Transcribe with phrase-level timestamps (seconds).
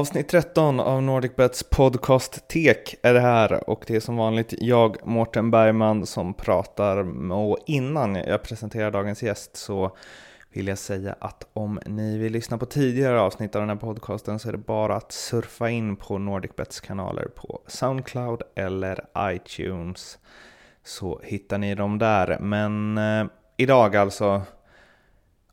[0.00, 5.06] Avsnitt 13 av NordicBets podcast Tek är det här och det är som vanligt jag,
[5.06, 7.30] Mårten Bergman, som pratar.
[7.32, 9.96] Och innan jag presenterar dagens gäst så
[10.52, 14.38] vill jag säga att om ni vill lyssna på tidigare avsnitt av den här podcasten
[14.38, 20.18] så är det bara att surfa in på NordicBets kanaler på Soundcloud eller iTunes
[20.84, 22.38] så hittar ni dem där.
[22.40, 24.42] Men eh, idag alltså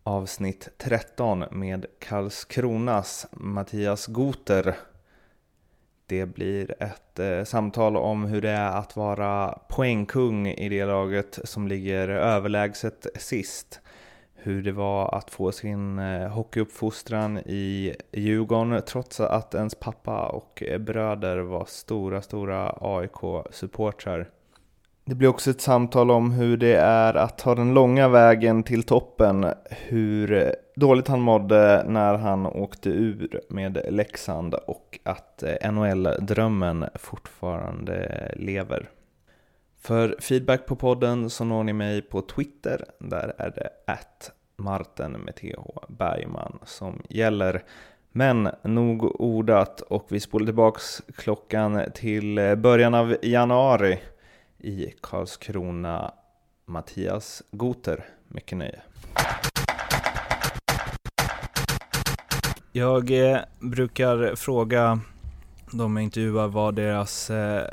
[0.08, 4.76] avsnitt 13 med Karlskronas Mattias Goter.
[6.06, 11.40] Det blir ett eh, samtal om hur det är att vara poängkung i det laget
[11.44, 13.80] som ligger överlägset sist.
[14.36, 20.64] Hur det var att få sin eh, hockeyuppfostran i Djurgården trots att ens pappa och
[20.64, 24.30] eh, bröder var stora, stora AIK-supportrar.
[25.10, 28.84] Det blir också ett samtal om hur det är att ta den långa vägen till
[28.84, 38.32] toppen, hur dåligt han mådde när han åkte ur med Leksand och att NHL-drömmen fortfarande
[38.36, 38.90] lever.
[39.82, 45.12] För feedback på podden så når ni mig på Twitter, där är det att Marten
[45.12, 47.64] med TH Bergman som gäller.
[48.12, 54.00] Men nog ordat och vi spolar tillbaks klockan till början av januari
[54.60, 56.12] i Karlskrona,
[56.66, 58.06] Mattias Goter.
[58.28, 58.82] Mycket nöje.
[62.72, 65.00] Jag eh, brukar fråga
[65.72, 67.68] de jag intervjuar vad deras, eh,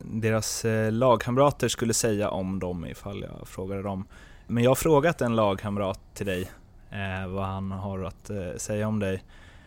[0.00, 4.04] deras eh, lagkamrater skulle säga om dem ifall jag frågade dem.
[4.46, 6.50] Men jag har frågat en lagkamrat till dig
[6.90, 9.22] eh, vad han har att eh, säga om dig.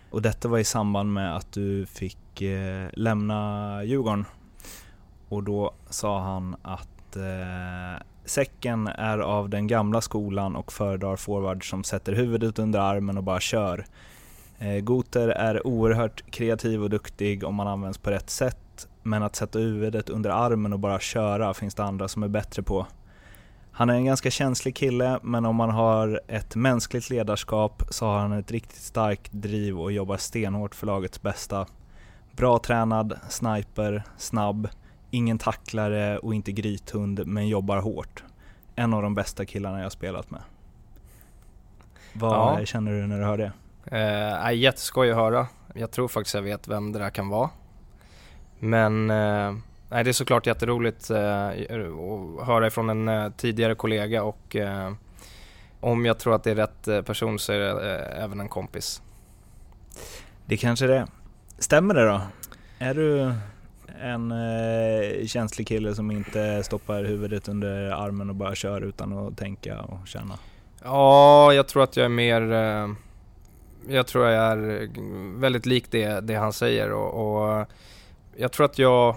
[0.10, 4.26] Och detta var i samband med att du fick eh, lämna Djurgården
[5.30, 11.70] och då sa han att eh, Säcken är av den gamla skolan och föredrar forward
[11.70, 13.86] som sätter huvudet under armen och bara kör.
[14.60, 19.36] Eh, Goter är oerhört kreativ och duktig om man används på rätt sätt, men att
[19.36, 22.88] sätta huvudet under armen och bara köra finns det andra som är bättre på.
[23.72, 28.20] Han är en ganska känslig kille, men om man har ett mänskligt ledarskap så har
[28.20, 31.66] han ett riktigt starkt driv och jobbar stenhårt för lagets bästa.
[32.32, 34.68] Bra tränad, sniper, snabb,
[35.12, 38.24] ingen tacklare och inte grythund, men jobbar hårt.
[38.76, 40.42] En av de bästa killarna jag spelat med.
[42.14, 42.66] Vad ja.
[42.66, 43.52] känner du när du hör det?
[43.86, 45.48] Eh, jätteskoj att höra.
[45.74, 47.50] Jag tror faktiskt jag vet vem det där kan vara.
[48.60, 49.54] Men eh,
[49.90, 54.92] nej, det är såklart jätteroligt eh, att höra ifrån en eh, tidigare kollega och eh,
[55.80, 58.50] om jag tror att det är rätt eh, person så är det eh, även en
[58.50, 59.02] kompis.
[60.46, 61.08] Det kanske det är.
[61.60, 62.22] Stämmer det då?
[62.80, 63.34] Är du
[64.02, 69.38] en eh, känslig kille som inte stoppar huvudet under armen och bara kör utan att
[69.38, 70.40] tänka och känna?
[70.84, 72.52] Ja, jag tror att jag är mer...
[72.52, 72.90] Eh,
[73.88, 74.90] jag tror jag är
[75.40, 77.66] väldigt lik det, det han säger och, och
[78.38, 79.16] jag tror att jag...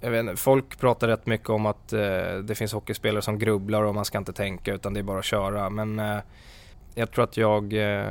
[0.00, 3.82] Jag vet inte, folk pratar rätt mycket om att eh, det finns hockeyspelare som grubblar
[3.82, 5.70] och man ska inte tänka utan det är bara att köra.
[5.70, 6.18] Men eh,
[6.94, 8.06] jag tror att jag eh,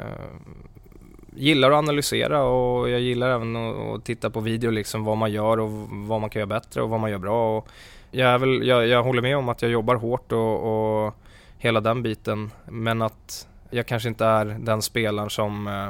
[1.36, 5.60] gillar att analysera och jag gillar även att, titta på video liksom vad man gör
[5.60, 7.58] och vad man kan göra bättre och vad man gör bra.
[7.58, 7.68] Och
[8.12, 11.14] jag, är väl, jag, jag håller med om att jag jobbar hårt och, och,
[11.58, 15.90] hela den biten men att jag kanske inte är den spelaren som eh,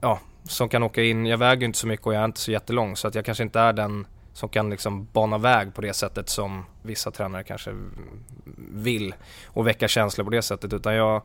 [0.00, 1.26] ja, som kan åka in.
[1.26, 3.44] Jag väger inte så mycket och jag är inte så jättelång så att jag kanske
[3.44, 7.74] inte är den som kan liksom bana väg på det sättet som vissa tränare kanske
[8.72, 9.14] vill
[9.46, 11.22] och väcka känslor på det sättet utan jag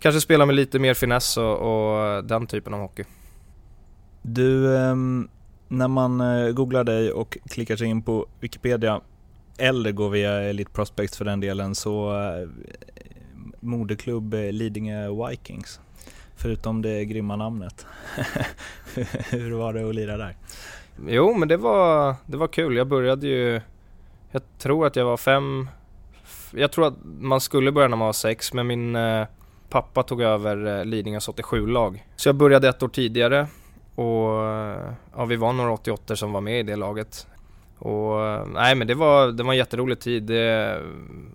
[0.00, 3.04] kanske spela med lite mer finess och, och den typen av hockey.
[4.22, 5.28] Du, ehm,
[5.68, 9.00] när man eh, googlar dig och klickar sig in på Wikipedia
[9.58, 12.48] eller går via Elite Prospects för den delen så eh,
[13.60, 15.80] moderklubb eh, Lidingö Vikings.
[16.36, 17.86] Förutom det grymma namnet.
[19.30, 20.36] Hur var det att lira där?
[21.08, 22.76] Jo men det var, det var kul.
[22.76, 23.60] Jag började ju,
[24.30, 25.68] jag tror att jag var fem,
[26.54, 28.96] jag tror att man skulle börja när man var sex men min
[29.70, 32.06] pappa tog över eh, Lidingös 87-lag.
[32.16, 33.46] Så jag började ett år tidigare
[33.94, 37.26] och eh, ja, vi var några 88 som var med i det laget.
[37.78, 40.22] Och eh, nej men det var, det var en jätterolig tid.
[40.22, 40.80] Det,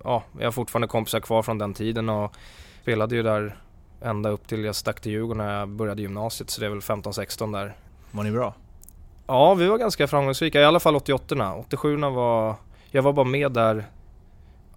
[0.03, 2.35] ja, jag har fortfarande kompisar kvar från den tiden och
[2.81, 3.57] spelade ju där
[4.01, 6.79] ända upp till jag stack till Djurgården när jag började gymnasiet så det är väl
[6.79, 7.75] 15-16 där.
[8.11, 8.53] Var ni bra?
[9.27, 10.61] Ja, vi var ganska framgångsrika.
[10.61, 12.55] I alla fall 88 87 var,
[12.91, 13.85] jag var bara med där,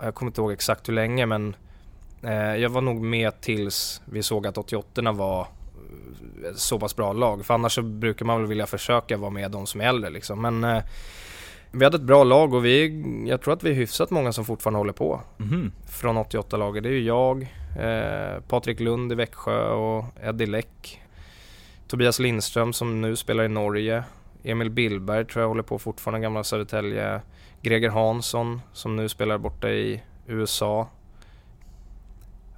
[0.03, 1.57] jag kommer inte ihåg exakt hur länge men
[2.61, 5.47] jag var nog med tills vi såg att 88 var
[6.51, 7.47] ett så pass bra lag.
[7.47, 10.43] För annars så brukar man väl vilja försöka vara med de som är äldre liksom.
[10.43, 10.83] Men eh,
[11.71, 14.45] vi hade ett bra lag och vi, jag tror att vi är hyfsat många som
[14.45, 15.21] fortfarande håller på.
[15.41, 15.73] Mm.
[15.87, 16.83] Från 88-laget.
[16.83, 17.43] Det är ju jag,
[17.79, 21.01] eh, Patrik Lund i Växjö och Eddie Läck.
[21.89, 24.05] Tobias Lindström som nu spelar i Norge.
[24.43, 27.21] Emil Billberg tror jag håller på fortfarande, gamla Södertälje.
[27.63, 30.89] Greger Hansson som nu spelar borta i USA.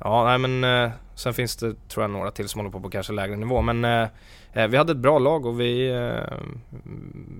[0.05, 2.91] Ja, nej men eh, sen finns det tror jag några till som håller på på
[2.91, 3.62] kanske lägre nivå.
[3.62, 4.08] Men eh,
[4.52, 6.38] eh, vi hade ett bra lag och vi, eh,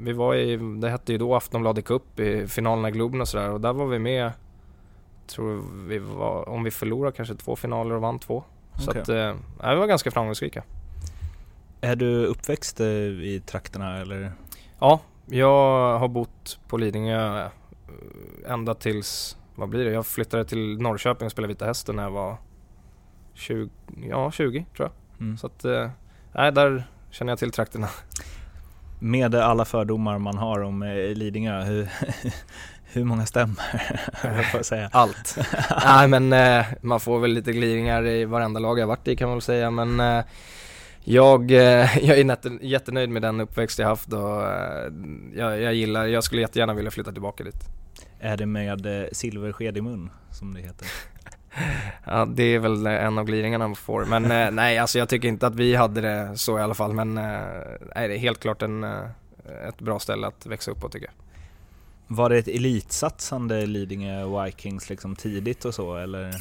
[0.01, 3.51] vi var i, det hette ju då Aftonbladet Cup i finalerna i Globen och sådär
[3.51, 4.33] och där var vi med,
[5.27, 8.45] tror vi var, om vi förlorade kanske två finaler och vann två.
[8.79, 10.63] Så att, eh, nej, vi var ganska framgångsrika.
[11.81, 14.33] Är du uppväxt eh, i trakterna eller?
[14.79, 17.49] Ja, jag har bott på Lidingö
[18.47, 19.91] ända tills, vad blir det?
[19.91, 22.37] Jag flyttade till Norrköping och spelade Vita Hästen när jag var
[23.35, 23.71] 20,
[24.09, 25.27] ja 20 tror jag.
[25.27, 25.37] Mm.
[25.37, 25.91] Så att, eh,
[26.33, 27.89] nej där känner jag till trakterna.
[28.99, 31.89] Med alla fördomar man har om eh, Lidingö, hur,
[32.93, 34.43] hur många stämmer?
[34.53, 34.89] Får säga.
[34.93, 35.39] Allt.
[35.85, 39.29] nej men eh, man får väl lite glidningar i varenda lag jag varit i kan
[39.29, 40.23] man väl säga men
[41.05, 44.43] jag, jag är jättenöjd med den uppväxt jag haft och
[45.35, 47.65] jag, jag gillar, jag skulle jättegärna vilja flytta tillbaka dit.
[48.21, 50.87] Är det med silversked i mun som det heter?
[52.07, 54.05] Ja, det är väl en av glidningarna man får.
[54.05, 56.93] Men eh, nej, alltså jag tycker inte att vi hade det så i alla fall.
[56.93, 57.41] Men eh,
[57.95, 59.01] nej, det är helt klart en, eh,
[59.69, 61.15] ett bra ställe att växa upp på tycker jag.
[62.17, 66.29] Var det ett elitsatsande Lidingö Vikings liksom tidigt och så eller?
[66.29, 66.33] E-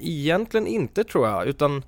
[0.00, 1.82] Egentligen inte tror jag, utan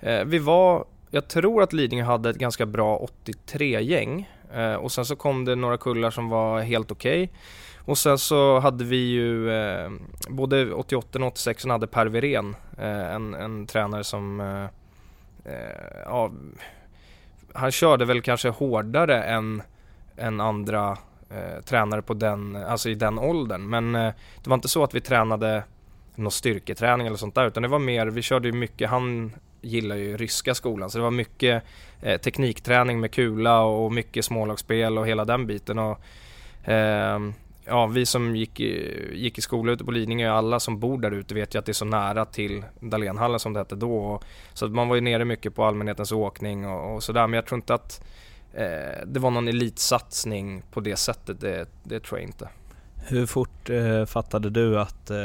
[0.00, 4.28] eh, vi var, jag tror att Lidingö hade ett ganska bra 83-gäng.
[4.54, 7.30] Eh, och sen så kom det några kullar som var helt okej.
[7.84, 9.90] Och sen så hade vi ju, eh,
[10.28, 14.64] både 88 och 86 hade Per Wirén, eh, en, en tränare som, eh,
[15.52, 16.30] eh, ja,
[17.52, 19.62] han körde väl kanske hårdare än,
[20.16, 20.98] än andra
[21.30, 23.68] eh, tränare på den, alltså i den åldern.
[23.68, 25.62] Men eh, det var inte så att vi tränade
[26.14, 29.96] någon styrketräning eller sånt där utan det var mer, vi körde ju mycket, han gillar
[29.96, 31.62] ju ryska skolan så det var mycket
[32.02, 36.00] eh, teknikträning med kula och mycket smålagsspel och hela den biten och
[36.68, 37.18] eh,
[37.66, 41.10] Ja, vi som gick i, gick i skola ute på Lidingö, alla som bor där
[41.10, 44.20] ute vet ju att det är så nära till Dahlénhallen som det hette då.
[44.52, 47.26] Så att man var ju nere mycket på allmänhetens åkning och, och sådär.
[47.26, 48.04] Men jag tror inte att
[48.54, 51.40] eh, det var någon elitsatsning på det sättet.
[51.40, 52.48] Det, det tror jag inte.
[53.06, 55.16] Hur fort eh, fattade du att eh,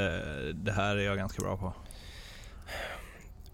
[0.53, 1.73] det här är jag ganska bra på?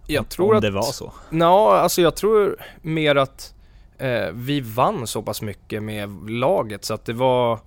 [0.07, 0.61] Jag Om- tror om att...
[0.61, 1.13] det var så?
[1.31, 3.53] Ja, alltså jag tror mer att
[3.97, 7.59] eh, vi vann så pass mycket med laget så att det var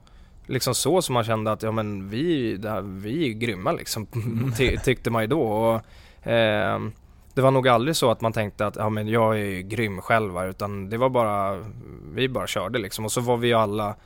[0.48, 4.06] liksom så som man kände att ja men vi, det här, vi är grymma liksom,
[4.56, 5.42] ty, tyckte man ju då.
[5.42, 6.80] Och, eh,
[7.34, 10.00] det var nog aldrig så att man tänkte att ja men jag är ju grym
[10.00, 11.64] själv va, utan det var bara,
[12.12, 13.96] vi bara körde liksom och så var vi ju alla,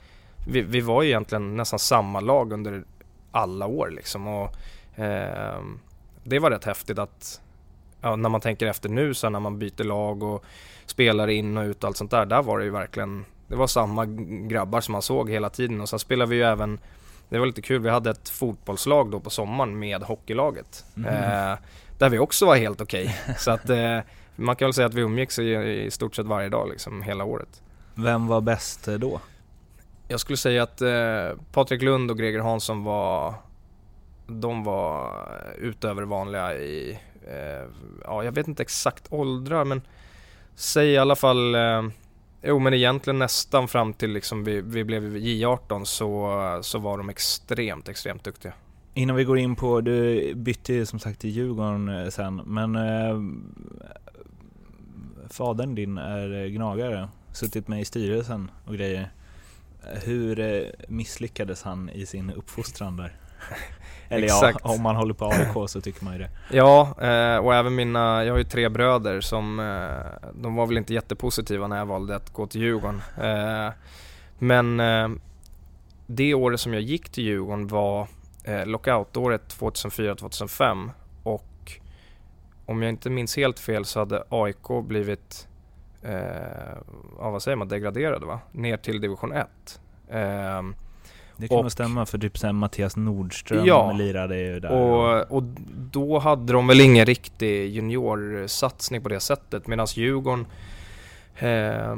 [0.47, 2.83] vi, vi var ju egentligen nästan samma lag under
[3.31, 4.55] alla år liksom och
[4.99, 5.61] eh,
[6.23, 7.41] det var rätt häftigt att
[8.01, 10.45] ja, när man tänker efter nu så när man byter lag och
[10.85, 12.25] spelar in och ut och allt sånt där.
[12.25, 14.05] Där var det ju verkligen, det var samma
[14.47, 16.79] grabbar som man såg hela tiden och sen spelade vi ju även
[17.29, 20.85] det var lite kul, vi hade ett fotbollslag då på sommaren med hockeylaget.
[20.93, 21.07] Mhm.
[21.07, 21.57] Eh,
[21.97, 23.17] där vi också var helt okej.
[23.37, 23.99] Så att eh,
[24.35, 25.53] man kan väl säga att vi umgicks i,
[25.85, 27.61] i stort sett varje dag liksom hela året.
[27.95, 29.19] Vem var bäst eh, då?
[30.07, 33.33] Jag skulle säga att eh, Patrik Lund och Greger Hansson var
[34.27, 37.69] De var utöver vanliga i eh,
[38.03, 39.81] Ja, jag vet inte exakt åldrar men
[40.55, 41.83] Säg i alla fall eh,
[42.45, 47.09] Jo men egentligen nästan fram till liksom vi, vi blev J18 så, så var de
[47.09, 48.53] extremt, extremt duktiga.
[48.93, 53.21] Innan vi går in på, du bytte som sagt till Djurgården eh, sen, men eh,
[55.29, 59.11] fadern din är gnagare, suttit med i styrelsen och grejer.
[60.05, 63.15] Hur eh, misslyckades han i sin uppfostran där?
[64.13, 64.59] Eller Exakt.
[64.63, 66.29] ja, om man håller på AIK så tycker man ju det.
[66.51, 70.77] Ja, eh, och även mina, jag har ju tre bröder som, eh, de var väl
[70.77, 73.01] inte jättepositiva när jag valde att gå till Djurgården.
[73.21, 73.73] Eh,
[74.39, 74.81] men
[76.07, 78.07] det året som jag gick till Djurgården var
[78.65, 80.91] lockoutåret 2004-2005
[81.23, 81.79] och
[82.65, 85.47] om jag inte minns helt fel så hade AIK blivit,
[86.01, 86.77] eh,
[87.19, 88.39] ja vad säger man, degraderade va?
[88.51, 89.79] Ner till division 1.
[90.09, 90.61] Eh,
[91.43, 93.91] Det kan Och- nog stämma för typ sen Mattias Nordström Ja.
[93.91, 94.71] lirade ju där.
[94.71, 95.43] Och, och
[95.91, 100.45] då hade de väl ingen riktig juniorsatsning på det sättet medan Djurgården
[101.35, 101.95] eh,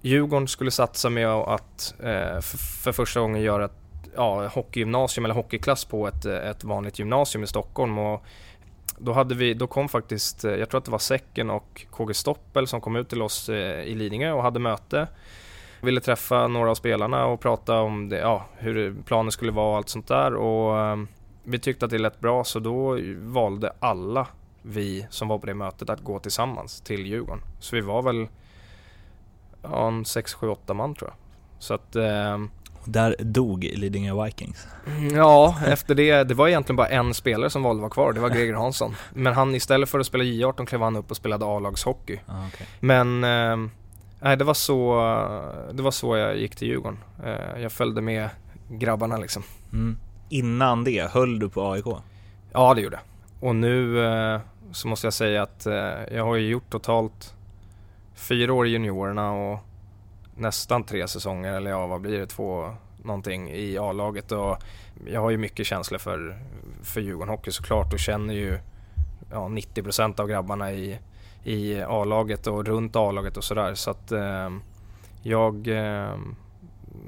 [0.00, 3.76] Djurgården skulle satsa med att eh, för, för första gången göra ett
[4.16, 7.98] ja, hockeygymnasium eller hockeyklass på ett, ett vanligt gymnasium i Stockholm.
[7.98, 8.22] Och
[8.98, 12.14] då, hade vi, då kom faktiskt, eh, jag tror att det var Säcken och KG
[12.14, 15.06] Stoppel som kom ut till oss eh, i Lidingö och hade möte.
[15.80, 19.76] Ville träffa några av spelarna och prata om det, ja, hur planen skulle vara och
[19.76, 20.34] allt sånt där.
[20.34, 20.96] Och, eh,
[21.44, 24.26] vi tyckte att det lät bra så då valde alla
[24.62, 27.42] vi som var på det mötet att gå tillsammans till Djurgården.
[27.60, 28.28] Så vi var väl
[29.62, 31.16] ja, en 6, 7, 8 man tror jag.
[31.58, 32.38] Så att eh,
[32.84, 34.66] Där dog Lidingö Vikings.
[35.12, 38.20] Ja, efter det, det var egentligen bara en spelare som valde att vara kvar, det
[38.20, 38.96] var Greger Hansson.
[39.14, 42.18] Men han istället för att spela J18 klev han upp och spelade A-lagshockey.
[42.26, 42.66] Ah, okay.
[42.80, 43.70] Men eh,
[44.26, 44.94] nej, det var så,
[45.72, 46.98] det var så jag gick till Djurgården.
[47.24, 48.28] Eh, jag följde med
[48.68, 49.42] grabbarna liksom.
[49.72, 49.98] mm.
[50.28, 51.84] Innan det, höll du på AIK?
[52.52, 53.48] Ja, det gjorde jag.
[53.48, 54.40] Och nu eh,
[54.72, 55.74] så måste jag säga att eh,
[56.12, 57.34] jag har ju gjort totalt
[58.14, 59.58] fyra år i juniorerna och
[60.36, 64.58] nästan tre säsonger, eller ja vad blir det, två någonting i A-laget och
[65.06, 66.38] jag har ju mycket känslor för,
[66.82, 68.58] för Djurgården Hockey såklart och känner ju
[69.30, 70.98] ja, 90% av grabbarna i,
[71.46, 74.50] i A-laget och runt A-laget och sådär så att eh,
[75.22, 76.16] jag eh,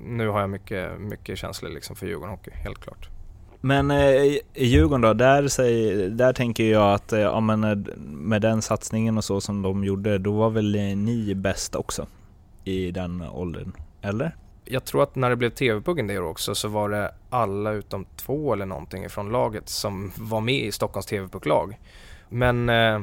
[0.05, 3.09] nu har jag mycket, mycket känslor liksom för Djurgården Hockey, helt klart.
[3.61, 7.77] Men eh, i Djurgården då, där, säger, där tänker jag att eh, ja, men, eh,
[7.97, 12.07] med den satsningen och så som de gjorde, då var väl ni bäst också
[12.65, 14.37] i den åldern, eller?
[14.65, 18.07] Jag tror att när det blev TV-puggen det år också så var det alla utom
[18.17, 21.79] två eller någonting från laget som var med i Stockholms TV-pucklag.
[22.29, 23.01] Men eh,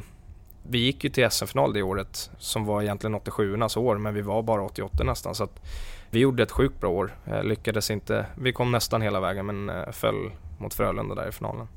[0.69, 4.41] vi gick ju till SM-final det året som var egentligen 87-ornas år men vi var
[4.41, 5.61] bara 88 nästan så att
[6.09, 7.15] vi gjorde ett sjukt bra år.
[7.25, 11.31] Eh, lyckades inte, vi kom nästan hela vägen men eh, föll mot Frölunda där i
[11.31, 11.67] finalen.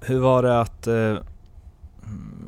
[0.00, 1.16] Hur var det att eh,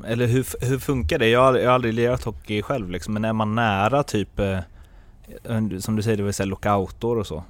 [0.07, 1.29] eller hur, hur funkar det?
[1.29, 4.39] Jag har, jag har aldrig lirat hockey själv liksom, men är man nära typ
[5.79, 7.43] som du säger, det vill säga lockoutår och så.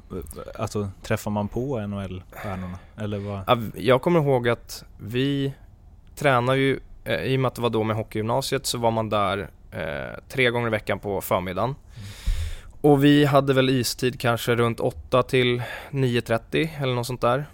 [0.60, 2.78] Alltså träffar man på NHL-stjärnorna?
[2.98, 3.72] Eller vad?
[3.76, 5.54] Jag kommer ihåg att vi
[6.16, 6.80] tränar ju,
[7.10, 10.20] eh, i och med att det var då med hockeygymnasiet så var man där eh,
[10.30, 11.70] tre gånger i veckan på förmiddagen.
[11.70, 12.10] Mm.
[12.82, 17.46] Och vi hade väl istid kanske runt 8 till 9.30 eller något sånt där.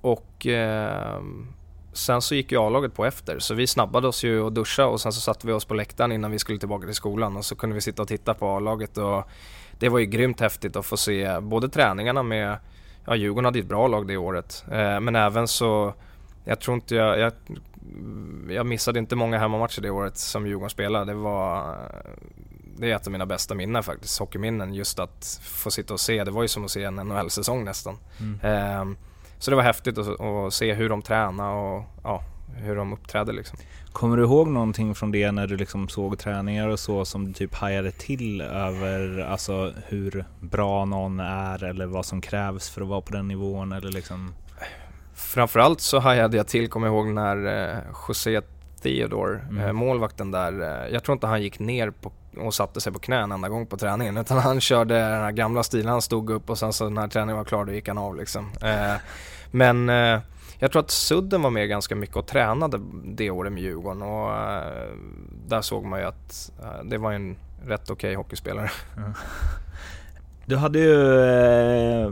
[0.00, 1.20] Och eh,
[1.92, 5.00] sen så gick ju A-laget på efter så vi snabbade oss ju och duscha och
[5.00, 7.56] sen så satte vi oss på läktaren innan vi skulle tillbaka till skolan och så
[7.56, 9.28] kunde vi sitta och titta på A-laget och
[9.78, 12.56] det var ju grymt häftigt att få se både träningarna med,
[13.04, 15.94] ja Djurgården hade ju ett bra lag det året, eh, men även så,
[16.44, 17.32] jag tror inte jag, jag,
[18.48, 21.04] jag missade inte många hemmamatcher det året som Djurgården spelade.
[21.04, 21.76] Det var,
[22.76, 26.24] det är ett av mina bästa minnen faktiskt, hockeyminnen, just att få sitta och se,
[26.24, 27.96] det var ju som att se en NHL-säsong nästan.
[28.20, 28.40] Mm.
[28.40, 28.96] Eh,
[29.38, 32.22] så det var häftigt att, att, se hur de tränade och ja,
[32.56, 33.58] hur de uppträdde liksom.
[33.92, 37.32] Kommer du ihåg någonting från det när du liksom såg träningar och så som du
[37.32, 42.88] typ hajade till över alltså hur bra någon är eller vad som krävs för att
[42.88, 44.34] vara på den nivån eller liksom?
[45.14, 47.78] Framförallt så hajade jag till, kommer jag ihåg när eh,
[48.08, 48.40] José
[48.82, 49.64] Theodore, mm.
[49.64, 52.98] eh, målvakten där, eh, jag tror inte han gick ner på, och satte sig på
[52.98, 56.30] knä en enda gång på träningen utan han körde den här gamla stilen, han stod
[56.30, 58.50] upp och sen så när träningen var klar då gick han av liksom.
[59.50, 59.88] Men
[60.58, 64.30] jag tror att Sudden var med ganska mycket och tränade det året med Djurgården och
[65.46, 66.52] där såg man ju att
[66.84, 68.70] det var en rätt okej okay hockeyspelare.
[68.96, 69.12] Mm.
[70.46, 72.10] Du hade ju eh,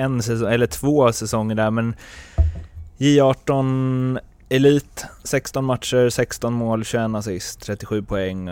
[0.00, 1.94] en säsong, eller två säsonger där men
[2.98, 8.50] J18 Elit, 16 matcher, 16 mål, 21 assist, 37 poäng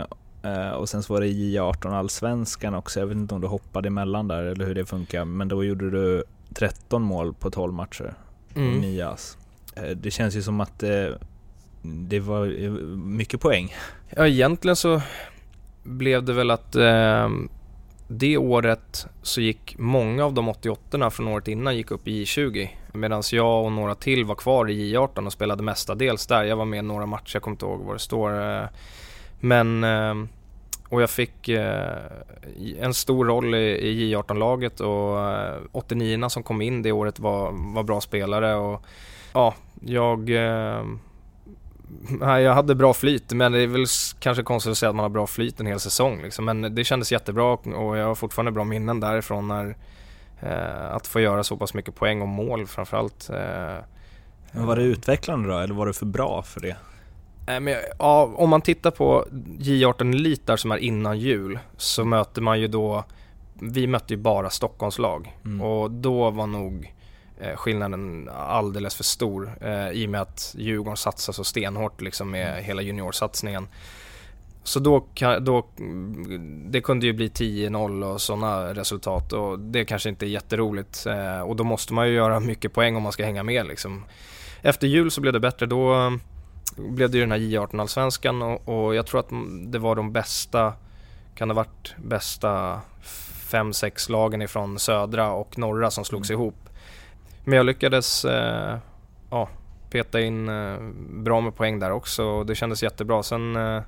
[0.76, 3.00] och sen så var det J18 Allsvenskan också.
[3.00, 5.90] Jag vet inte om du hoppade emellan där eller hur det funkar men då gjorde
[5.90, 8.14] du 13 mål på 12 matcher
[8.54, 8.80] mm.
[8.80, 9.38] Nias.
[9.76, 11.14] Eh, det känns ju som att det, eh,
[11.82, 13.74] det var eh, mycket poäng.
[14.10, 15.02] Ja, egentligen så
[15.82, 17.28] blev det väl att eh,
[18.08, 22.68] det året så gick många av de 88 från året innan gick upp i J20
[22.92, 26.44] medan jag och några till var kvar i J18 och spelade mestadels där.
[26.44, 28.60] Jag var med några matcher, jag kommer inte ihåg vad det står.
[28.60, 28.66] Eh,
[29.40, 30.14] men eh,
[30.88, 31.98] och jag fick eh,
[32.78, 35.18] en stor roll i, J18-laget och
[35.72, 38.82] 89 som kom in det året var, var bra spelare och
[39.32, 40.30] ja, jag
[42.22, 43.86] eh, jag hade bra flyt, men det är väl
[44.18, 46.44] kanske konstigt att säga att man har bra flyt en hel säsong liksom.
[46.44, 49.76] Men det kändes jättebra och jag har fortfarande bra minnen därifrån när
[50.40, 53.30] eh, att få göra så pass mycket poäng och mål framförallt.
[53.30, 53.84] Eh,
[54.52, 56.76] men var det utvecklande då, eller var det för bra för det?
[57.46, 59.24] Eh, men, ja, om man tittar på
[59.58, 63.04] J18 Elite som är innan jul så möter man ju då,
[63.54, 65.60] vi mötte ju bara Stockholmslag mm.
[65.60, 66.93] och då var nog eh,
[67.56, 72.48] skillnaden alldeles för stor eh, i och med att Djurgården satsar så stenhårt liksom med
[72.52, 72.64] mm.
[72.64, 73.68] hela juniorsatsningen.
[74.64, 75.06] Så då,
[75.40, 75.66] då,
[76.66, 81.40] det kunde ju bli 10-0 och sådana resultat och det kanske inte är jätteroligt eh,
[81.40, 84.04] och då måste man ju göra mycket poäng om man ska hänga med liksom.
[84.62, 86.12] Efter jul så blev det bättre, då
[86.76, 89.30] blev det ju den här J18-allsvenskan och, och, jag tror att
[89.66, 90.72] det var de bästa,
[91.34, 92.80] kan det ha varit bästa
[93.50, 96.40] fem, sex lagen ifrån södra och norra som slogs mm.
[96.40, 96.63] ihop.
[97.44, 98.78] Men jag lyckades, eh,
[99.30, 99.48] ja,
[99.90, 100.78] peta in eh,
[101.10, 103.22] bra med poäng där också och det kändes jättebra.
[103.22, 103.82] Sen eh,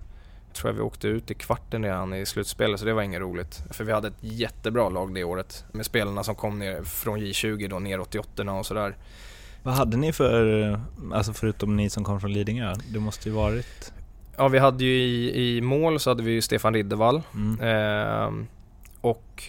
[0.53, 3.63] tror jag vi åkte ut i kvarten redan i slutspelet så det var inget roligt.
[3.71, 7.69] För vi hade ett jättebra lag det året med spelarna som kom ner från J20
[7.69, 8.97] då ner 88 och sådär.
[9.63, 10.81] Vad hade ni för,
[11.13, 12.75] alltså förutom ni som kom från Lidingö?
[12.93, 13.93] Det måste ju varit...
[14.37, 17.23] Ja, vi hade ju i, i mål så hade vi ju Stefan Riddervall.
[17.35, 17.61] Mm.
[17.61, 18.47] Eh,
[19.01, 19.43] och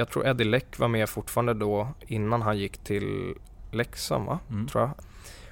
[0.00, 3.34] jag tror Eddie Läck var med fortfarande då innan han gick till
[3.70, 4.38] Leksand va?
[4.50, 4.66] Mm.
[4.68, 4.90] Tror jag.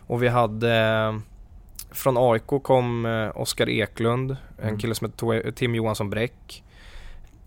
[0.07, 1.21] Och vi hade
[1.90, 4.78] från AIK kom eh, Oskar Eklund, en Mm.
[4.78, 6.64] kille som hette Tim Johansson Bräck.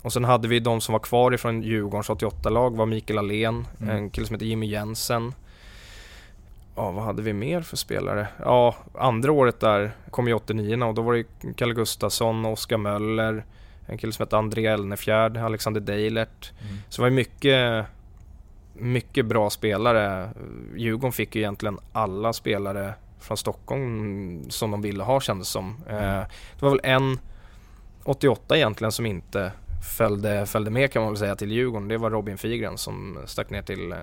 [0.02, 3.96] Och sen hade vi de som var kvar ifrån Djurgårdens 88-lag var Mikael Allén, Mm.
[3.96, 5.34] en kille som heter Jimmy Jensen.
[6.76, 8.28] Ja, vad hade vi mer för spelare?
[8.40, 13.46] Ja, andra året där kom ju 89 och då var det Kalle Gustafsson, Oskar Möller,
[13.86, 16.52] en kille som hette André Elnefjärd, Alexander Deilert.
[16.62, 16.78] Mm.
[16.90, 17.86] Så det var mycket,
[18.74, 20.30] mycket bra spelare.
[20.76, 25.78] Djurgården fick ju egentligen alla spelare från Stockholm som de ville ha kändes som.
[25.90, 25.98] Eh,
[26.60, 27.20] Det var väl en
[28.04, 29.52] 88 egentligen som inte
[29.98, 31.88] följde, följde med kan man väl säga till Djurgården.
[31.88, 33.98] Det var Robin Figren som stack ner till eh,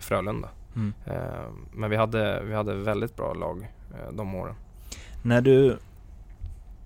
[0.00, 0.48] Frölunda.
[0.76, 0.94] Mm.
[1.06, 3.72] Eh, Men vi hade, vi hade väldigt bra lag
[4.12, 4.54] de åren.
[5.22, 5.78] När du...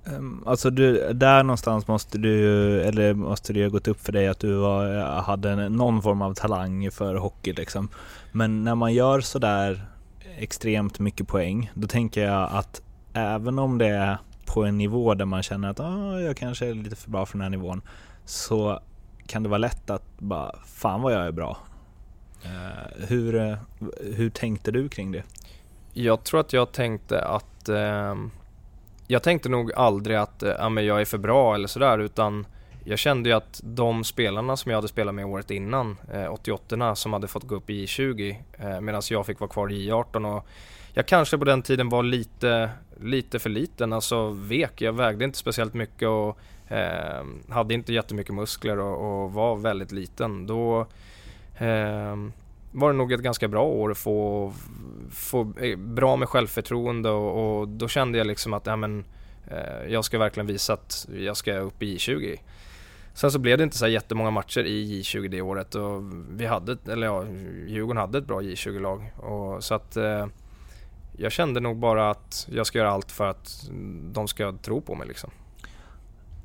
[0.05, 4.13] Ehm, alltså du, där någonstans måste du eller måste det ju ha gått upp för
[4.13, 7.89] dig att du var, eh, hade någon form av talang för hockey liksom.
[8.33, 9.87] Men när man gör sådär
[10.39, 12.83] extremt mycket poäng, då tänker jag att
[13.13, 16.75] även om det är på en nivå där man känner att ah, jag kanske är
[16.75, 17.83] lite för bra för den här nivån,
[18.25, 18.81] så
[19.27, 21.59] kan det vara lätt att bara, fan vad jag är bra.
[22.45, 23.57] Uh, hur, eh,
[24.15, 25.23] hur tänkte du kring det?
[25.93, 28.31] Jag tror att jag tänkte att ehm,
[29.13, 32.47] jag tänkte nog aldrig att eh, ja, men jag är för bra eller sådär utan
[32.85, 36.95] Jag kände ju att de spelarna som jag hade spelat med året innan, eh, 88
[36.95, 40.37] som hade fått gå upp i J20 eh, medan jag fick vara kvar i J18
[40.37, 40.47] och
[40.95, 42.71] jag kanske på den tiden var lite,
[43.01, 44.81] lite för liten, alltså vek.
[44.81, 49.93] Jag vägde inte speciellt mycket och eh, hade inte jättemycket muskler och, och var väldigt
[49.93, 50.47] liten.
[50.47, 50.87] Då
[51.59, 52.17] eh,
[52.73, 54.53] var det nog ett ganska bra år att få,
[55.11, 59.05] få eh, bra med självförtroende och, och då kände jag liksom att ja, men,
[59.51, 62.39] eh, jag ska verkligen visa att jag ska upp i J20.
[63.15, 66.47] Sen så blev det inte så här jättemånga matcher i J20 det året och vi
[66.47, 67.25] hade, eller ja,
[67.67, 69.13] Djurgården hade ett bra J20-lag.
[69.61, 70.27] Så att eh,
[71.17, 73.71] jag kände nog bara att jag ska göra allt för att
[74.13, 75.31] de ska tro på mig liksom.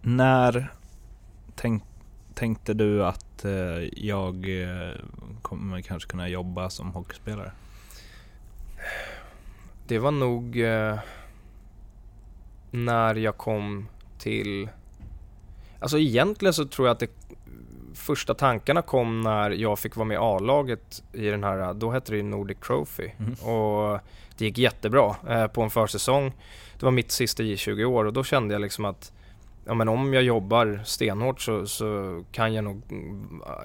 [0.02, 0.72] När
[1.56, 1.97] tänkte
[2.38, 3.52] tänkte du att eh,
[3.94, 4.96] jag eh,
[5.42, 7.52] kommer kanske kunna jobba som hockeyspelare?
[9.88, 11.00] Det var nog eh,
[12.72, 13.88] när jag kom
[14.20, 14.70] till...
[15.80, 17.12] Alltså egentligen så tror jag att det
[17.94, 22.12] första tankarna kom när jag fick vara med i A-laget i den här, då hette
[22.12, 23.10] det Nordic Trophy.
[23.18, 23.34] Mhm.
[23.34, 24.00] Och
[24.38, 26.34] det gick jättebra eh, på en försäsong.
[26.80, 29.12] Det var mitt sista J20 år och då kände jag liksom att
[29.68, 32.82] ja, men om jag jobbar stenhårt så, så kan jag nog,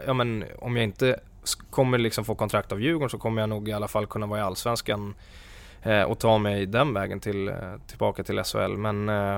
[0.07, 1.21] ja men om jag inte
[1.71, 4.41] kommer liksom få kontrakt av Djurgården så kommer jag nog i alla fall kunna vara
[4.41, 5.15] i Allsvenskan
[5.83, 7.55] eh, och ta mig den vägen till, eh,
[7.87, 8.77] tillbaka till SHL.
[8.77, 9.37] Men eh,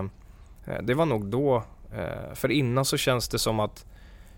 [0.66, 1.62] eh, det var nog då,
[1.96, 3.86] eh, för innan så känns det som att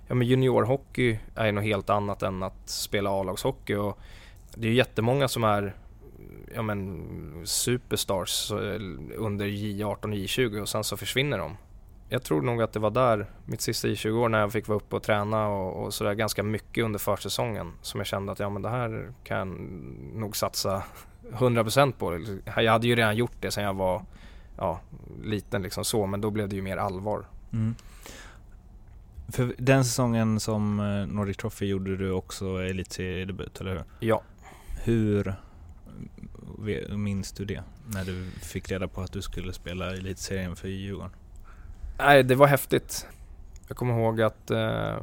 [0.09, 3.75] ja, men juniorhockey är något helt annat än att spela A-lagshockey.
[3.75, 3.99] Och
[4.55, 5.75] det är ju jättemånga som är
[6.55, 7.07] ja, men,
[7.45, 8.81] superstars eh,
[9.17, 11.57] under J18 och J20 och sen så försvinner de.
[12.09, 14.77] Jag tror nog att det var där, mitt sista J20 år, när jag fick vara
[14.77, 18.51] uppe och träna och, och sådär ganska mycket under försäsongen som jag kände att ja
[18.51, 19.47] men det här kan jag
[20.21, 20.83] nog satsa
[21.33, 22.21] 100% på.
[22.57, 24.03] Jag hade ju redan gjort det sen jag var
[24.57, 24.81] ja,
[25.25, 27.25] liten liksom så, men då blev det ju mer allvar.
[27.53, 27.75] Mm.
[29.29, 33.85] För den säsongen som eh, Nordic Trophy gjorde du också elitseriedebut, eller hur?
[34.01, 34.23] Ja.
[34.85, 35.35] Hur
[36.59, 37.63] ve- minns du det?
[37.87, 41.11] När du fick reda på att du skulle spela i elitserien för Djurgården?
[41.99, 43.07] Nej, det var häftigt.
[43.69, 44.97] Jag kommer ihåg att eh,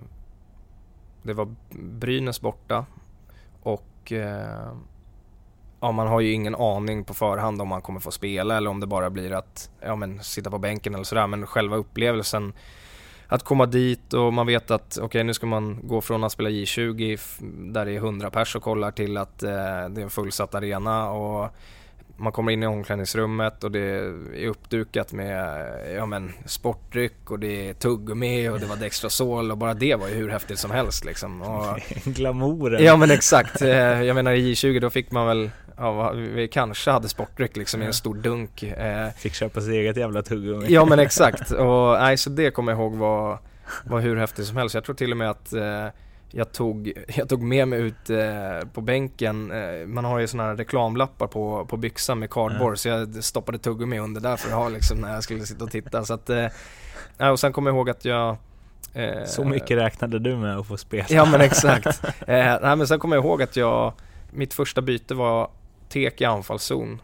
[1.24, 2.86] det var Brynäs borta
[3.64, 4.72] och eh,
[5.80, 8.80] ja, man har ju ingen aning på förhand om man kommer få spela eller om
[8.80, 11.28] det bara blir att ja, men, sitta på bänken eller sådär.
[11.28, 12.54] Men själva upplevelsen
[13.28, 16.50] att komma dit och man vet att okej nu ska man gå från att spela
[16.50, 17.20] J20
[17.74, 19.50] där det är 100 pers och kollar till att eh,
[19.90, 21.50] det är en fullsatt arena och
[22.18, 27.70] man kommer in i omklädningsrummet och det är uppdukat med ja, men, sportdryck och det
[27.70, 31.06] är tuggummi och det var Dextrosol och bara det var ju hur häftigt som helst
[31.06, 31.42] liksom.
[31.42, 32.84] Och, Glamouren!
[32.84, 36.92] ja men exakt, Eh, jag menar i J20 då fick man väl, ja, vi kanske
[36.92, 38.64] hade sportdryck liksom i en stor dunk.
[38.64, 40.66] Eh, Fick köpa sitt eget jävla tuggummi.
[40.70, 43.40] Ja men exakt och nej så det kommer jag ihåg var,
[43.84, 44.76] var hur häftigt som helst.
[44.76, 45.88] Jag tror till och med att eh,
[46.36, 50.50] jag tog, jag tog med mig ut eh, på bänken, eh, man har ju sådana
[50.50, 52.78] här reklamlappar på, på byxan med cardboard mm.
[52.78, 55.72] så jag stoppade tuggummi under där för att ha liksom när jag skulle sitta och
[55.72, 56.06] titta.
[56.06, 56.48] Så att, eh,
[57.32, 58.38] och sen kommer jag ihåg att jag
[58.94, 61.06] eh, Så mycket räknade du med att få spela?
[61.10, 62.04] Ja men exakt.
[62.06, 63.94] eh, nej, men sen kommer jag ihåg att jag,
[64.32, 65.50] mitt första byte var
[65.90, 67.02] tek i anfallszon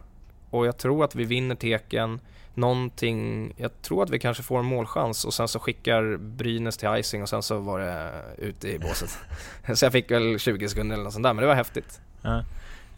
[0.50, 2.20] och jag tror att vi vinner teken
[2.54, 6.88] någonting, jag tror att vi kanske får en målchans och sen så skickar Brynäs till
[6.96, 9.18] icing och sen så var det ute i båset.
[9.74, 12.00] så jag fick väl 20 sekunder eller något sånt där, men det var häftigt.
[12.22, 12.42] Ja.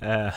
[0.02, 0.32] Uh,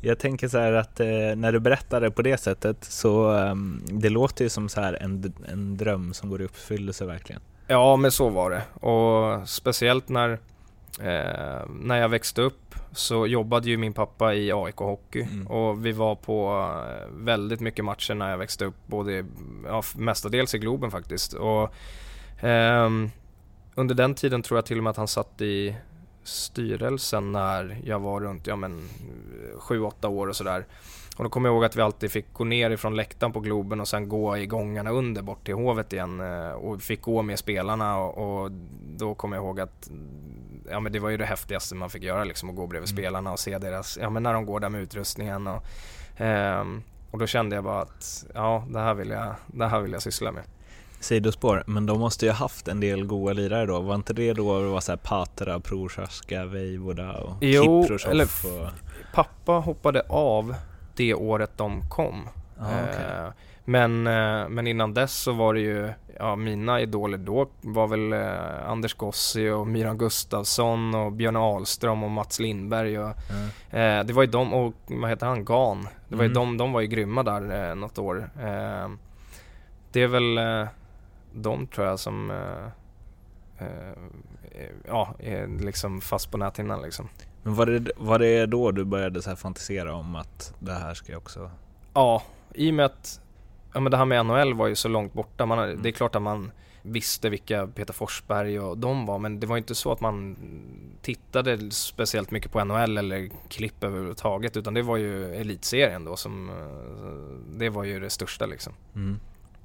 [0.00, 3.82] jag tänker så här att uh, när du berättar det på det sättet så um,
[3.86, 7.40] det låter ju som så här en, en dröm som går i uppfyllelse verkligen.
[7.66, 8.86] Ja, men så var det.
[8.86, 12.65] Och speciellt när, uh, när jag växte upp
[12.96, 15.46] så jobbade ju min pappa i AIK Hockey mm.
[15.46, 19.24] och vi var på eh, väldigt mycket matcher när jag växte upp, både,
[19.66, 21.32] ja, mestadels i Globen faktiskt.
[21.32, 21.74] Och,
[22.44, 22.90] eh,
[23.74, 25.76] under den tiden tror jag till och med att han satt i
[26.22, 28.88] styrelsen när jag var runt ja, men,
[29.58, 30.66] 7-8 år och sådär.
[31.16, 33.80] Och då kommer jag ihåg att vi alltid fick gå ner ifrån läktaren på Globen
[33.80, 37.38] och sen gå i gångarna under bort till Hovet igen eh, och fick gå med
[37.38, 38.50] spelarna och, och
[38.96, 39.90] då kommer jag ihåg att
[40.70, 42.96] ja, men det var ju det häftigaste man fick göra liksom att gå bredvid mm.
[42.96, 45.64] spelarna och se deras, ja men när de går där med utrustningen och,
[46.20, 46.64] eh,
[47.10, 50.02] och då kände jag bara att ja, det här vill jag, det här vill jag
[50.02, 50.42] syssla med.
[51.00, 54.32] Sidospår, men de måste ju ha haft en del goa lirare då, var inte det
[54.32, 58.10] då det var såhär Patra, Prochaska, Veivoda och jo, Kiprosov?
[58.10, 58.70] eller och...
[59.14, 60.54] pappa hoppade av
[60.96, 62.28] det året de kom.
[62.58, 63.04] Ah, okay.
[63.04, 63.32] eh,
[63.68, 68.12] men, eh, men innan dess så var det ju, ja mina idoler då var väl
[68.12, 73.98] eh, Anders Gossi och Myran Gustafsson och Björn Ahlström och Mats Lindberg och mm.
[74.00, 75.88] eh, det var ju de och vad heter han, Gan.
[76.08, 76.28] Det var mm.
[76.28, 78.30] ju de, de var ju grymma där eh, något år.
[78.40, 78.88] Eh,
[79.92, 80.68] det är väl eh,
[81.32, 82.32] de tror jag som
[84.86, 87.08] ja, är liksom fast på näthinnan liksom.
[87.46, 91.12] Men var det, var det då du började så fantisera om att det här ska
[91.12, 91.50] jag också?
[91.94, 92.22] Ja,
[92.54, 93.20] i och med att
[93.74, 95.46] ja, men det här med NHL var ju så långt borta.
[95.46, 95.82] Man, mm.
[95.82, 99.56] Det är klart att man visste vilka Peter Forsberg och de var, men det var
[99.56, 100.36] inte så att man
[101.02, 106.48] tittade speciellt mycket på NHL eller klipp överhuvudtaget, utan det var ju elitserien då som,
[106.48, 108.72] eh, det var ju det största liksom.
[108.94, 109.20] Mm.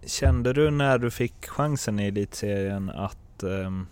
[0.05, 3.87] Kände du när du fick chansen i elitserien att um,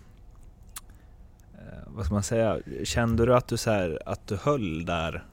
[1.94, 5.24] vad ska man säga, kände du att du, så här, att du höll där?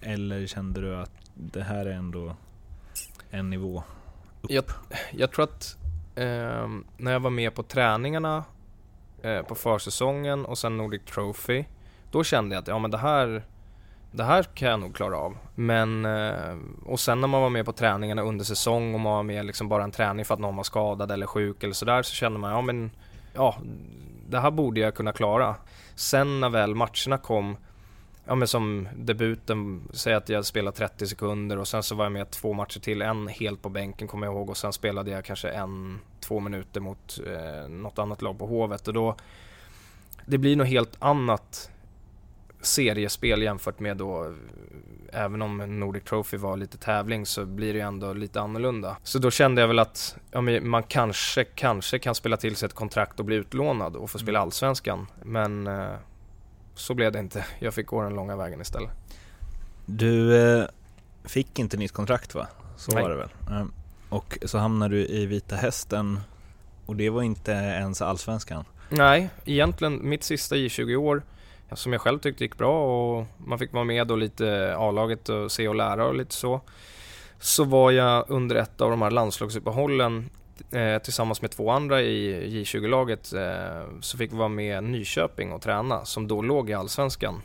[0.00, 2.36] Eller kände du att det här är ändå
[3.30, 3.82] en nivå
[4.40, 4.50] upp?
[4.50, 4.64] Jag,
[5.12, 5.76] jag tror att
[6.14, 8.44] eh, när jag var med på träningarna
[9.22, 11.64] eh, på försäsongen och sen Nordic Trophy,
[12.10, 13.42] då kände jag att ja men det här
[14.16, 15.36] det här kan jag nog klara av.
[15.54, 19.22] Men, eh, och sen när man var med på träningarna under säsong och man var
[19.22, 22.14] med liksom bara en träning för att någon var skadad eller sjuk eller sådär så
[22.14, 22.90] kände man ja men
[23.34, 23.56] ja,
[24.28, 25.56] det här borde jag kunna klara.
[25.94, 27.56] Sen när väl matcherna kom
[28.26, 32.12] ja men som debuten, säg att jag spelade 30 sekunder och sen så var jag
[32.12, 35.24] med två matcher till, en helt på bänken kommer jag ihåg och sen spelade jag
[35.24, 39.16] kanske en, två minuter mot eh, något annat lag på Hovet och då
[40.26, 41.70] det blir något helt annat
[42.60, 44.34] seriespel jämfört med då,
[45.16, 48.96] även om Nordic Trophy var lite tävling så blir det ju ändå lite annorlunda.
[49.02, 52.74] Så då kände jag väl att ja, man kanske, kanske kan spela till sig ett
[52.74, 54.46] kontrakt och bli utlånad och få spela mm.
[54.46, 55.06] Allsvenskan.
[55.22, 55.94] Men eh,
[56.74, 57.46] så blev det inte.
[57.58, 58.90] Jag fick gå den långa vägen istället.
[59.86, 60.64] Du eh,
[61.24, 62.46] fick inte nytt kontrakt va?
[62.76, 63.02] Så Nej.
[63.02, 63.30] var det väl?
[63.50, 63.72] Mm.
[64.08, 66.20] Och så hamnade du i Vita Hästen
[66.86, 68.64] och det var inte ens Allsvenskan?
[68.88, 71.22] Nej, egentligen mitt sista J20-år
[71.72, 75.52] som jag själv tyckte gick bra och man fick vara med och lite A-laget och
[75.52, 76.60] se och lära och lite så.
[77.38, 80.30] Så var jag under ett av de här landslagsuppehållen
[80.70, 85.62] eh, tillsammans med två andra i J20-laget eh, så fick vi vara med Nyköping och
[85.62, 87.42] träna som då låg i Allsvenskan.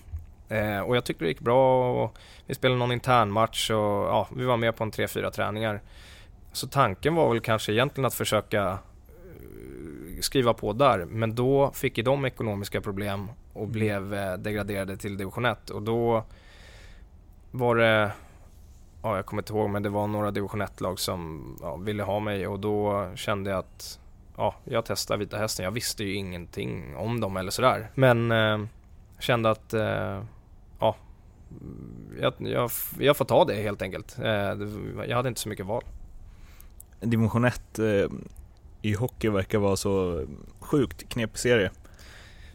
[0.50, 4.28] Eh, och jag tyckte det gick bra och vi spelade någon intern match och ja,
[4.36, 5.82] vi var med på en 3-4 träningar.
[6.52, 8.78] Så tanken var väl kanske egentligen att försöka eh,
[10.22, 13.72] skriva på där, men då fick ju de ekonomiska problem och mm.
[13.72, 16.24] blev eh, degraderade till division 1 och då
[17.52, 18.12] var det
[19.02, 22.20] ja, jag kommer inte ihåg, men det var några division 1-lag som ja, ville ha
[22.20, 24.00] mig och då kände jag att
[24.38, 25.64] ja, jag testar Vita Hästen.
[25.64, 27.92] Jag visste ju ingenting om dem eller sådär.
[27.96, 28.60] Men eh,
[29.20, 30.24] kände att eh,
[30.80, 30.96] ja,
[32.22, 34.20] jag, jag, jag, får ta det helt enkelt.
[34.20, 34.54] Eh,
[35.08, 35.84] jag hade inte så mycket val.
[37.00, 37.86] Division 1 eh,
[38.82, 40.26] i hockey verkar vara så
[40.60, 41.72] sjukt knepig serie.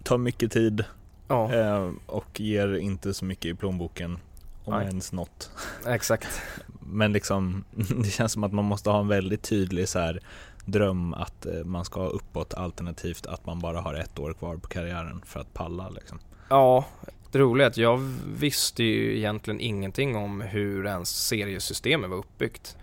[0.07, 0.85] Tar mycket tid
[1.29, 1.55] ja.
[1.55, 4.19] Eh, och ger inte så mycket i plånboken
[4.65, 4.87] om Nej.
[4.87, 5.51] ens något.
[5.87, 6.41] Exakt.
[6.81, 7.65] Men liksom,
[8.03, 10.21] det känns som att man måste ha en väldigt tydlig så här,
[10.65, 14.69] dröm att eh, man ska uppåt alternativt att man bara har ett år kvar på
[14.69, 16.19] karriären för att palla liksom.
[16.49, 16.85] Ja,
[17.33, 22.77] det roliga är att jag visste ju egentligen ingenting om hur ens seriesystemet var uppbyggt.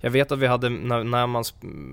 [0.00, 1.44] Jag vet att vi hade, när, när, man,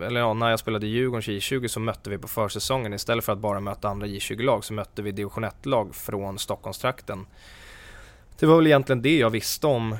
[0.03, 3.33] eller ja, när jag spelade i Djurgårdens J20 så mötte vi på försäsongen istället för
[3.33, 7.25] att bara möta andra J20-lag så mötte vi division 1-lag från Stockholmstrakten.
[8.39, 9.95] Det var väl egentligen det jag visste om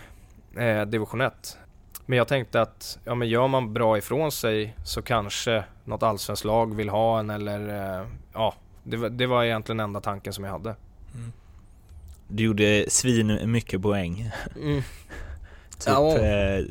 [0.58, 1.58] eh, division 1.
[2.06, 6.46] Men jag tänkte att ja, men gör man bra ifrån sig så kanske något allsvenskt
[6.46, 10.44] lag vill ha en eller eh, ja, det var, det var egentligen enda tanken som
[10.44, 10.76] jag hade.
[11.15, 11.32] Mm.
[12.28, 14.32] Du gjorde svin mycket poäng.
[14.56, 14.82] Mm.
[15.78, 16.18] typ ja.
[16.18, 16.65] eh,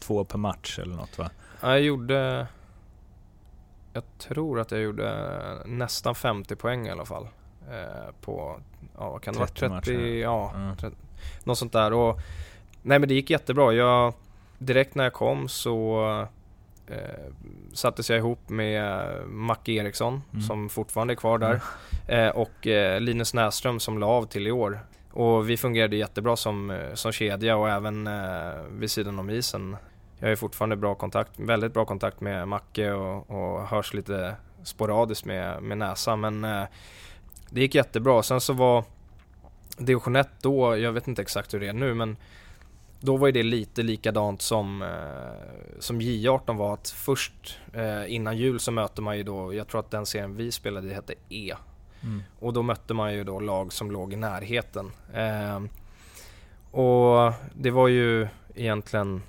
[0.00, 1.30] två per match eller något va?
[1.60, 2.46] Ja, jag gjorde...
[3.92, 7.28] Jag tror att jag gjorde nästan 50 poäng i alla fall.
[7.70, 8.60] Eh, på,
[8.98, 10.16] ja vad kan det vara, 30, matcher.
[10.16, 10.76] ja, mm.
[10.76, 10.96] 30,
[11.44, 11.92] något sånt där.
[11.92, 12.20] Och,
[12.82, 13.72] nej men det gick jättebra.
[13.72, 14.14] Jag,
[14.58, 16.06] direkt när jag kom så
[16.86, 17.32] eh,
[17.72, 20.42] sattes jag ihop med Macke Eriksson mm.
[20.42, 21.60] som fortfarande är kvar där.
[22.08, 22.26] Mm.
[22.26, 24.80] Eh, och eh, Linus Näström som la av till i år.
[25.12, 29.76] Och vi fungerade jättebra som, eh, som kedja och även eh, vid sidan om isen.
[30.18, 35.24] Jag har fortfarande bra kontakt, väldigt bra kontakt med Macke och, och hörs lite sporadiskt
[35.24, 36.64] med, med Näsa men eh,
[37.50, 38.22] det gick jättebra.
[38.22, 38.84] Sen så var
[39.78, 42.16] division 1 då, jag vet inte exakt hur det är nu men
[43.00, 48.36] då var ju det lite likadant som, eh, som J18 var att först eh, innan
[48.36, 51.14] jul så möter man ju då, jag tror att den serien vi spelade i hette
[51.28, 51.54] E
[52.02, 52.22] Mm.
[52.38, 54.90] Och då mötte man ju då lag som låg i närheten.
[55.14, 55.60] Eh,
[56.80, 59.22] och det var ju egentligen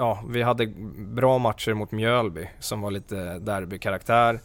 [0.00, 4.40] Ja, vi hade bra matcher mot Mjölby som var lite derbykaraktär.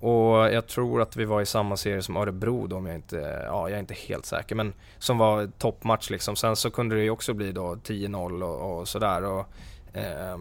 [0.00, 3.16] Och jag tror att vi var i samma serie som Örebro då om jag inte,
[3.46, 6.36] ja jag är inte helt säker men som var toppmatch liksom.
[6.36, 9.46] Sen så kunde det ju också bli då 10-0 och, och, sådär och
[9.92, 10.38] eh,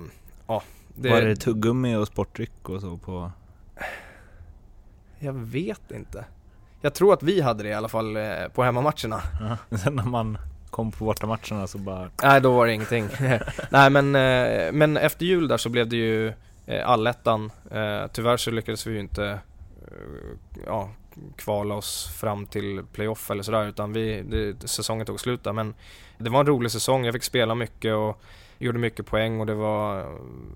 [0.47, 0.63] ja.
[0.87, 1.09] Det...
[1.09, 3.31] Var det tuggummi och sportdryck och så på?
[5.19, 6.25] Jag vet inte.
[6.81, 9.21] Jag tror att vi hade det i alla fall eh, på hemmamatcherna.
[9.39, 10.37] Ja, sen när man
[10.69, 12.09] kom på bortamatcherna så bara...
[12.23, 13.07] Nej, då var det ingenting.
[13.69, 16.33] Nej, men, eh, men efter jul där så blev det ju
[16.65, 17.51] eh, allettan.
[18.11, 19.39] Tyvärr så lyckades vi ju inte
[20.65, 20.89] ja,
[21.35, 25.53] kvala oss fram till playoff eller sådär utan vi, det, säsongen tog slut där.
[25.53, 25.73] Men
[26.17, 27.05] det var en rolig säsong.
[27.05, 28.21] Jag fick spela mycket och
[28.57, 30.05] gjorde mycket poäng och det var,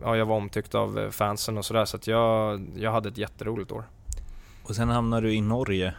[0.03, 3.71] ja, jag var omtyckt av fansen och sådär så att jag, jag hade ett jätteroligt
[3.71, 3.83] år.
[4.63, 5.93] Och sen hamnar du i Norge.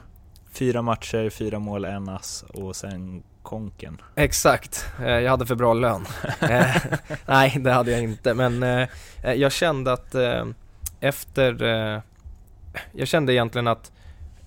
[0.52, 4.00] Fyra matcher, fyra mål, en ass och sen konken.
[4.14, 6.06] Exakt, eh, jag hade för bra lön.
[6.40, 6.76] Eh,
[7.26, 8.88] nej, det hade jag inte, men eh,
[9.34, 10.14] jag kände att
[11.00, 12.02] efter...
[12.92, 13.92] Jag kände egentligen att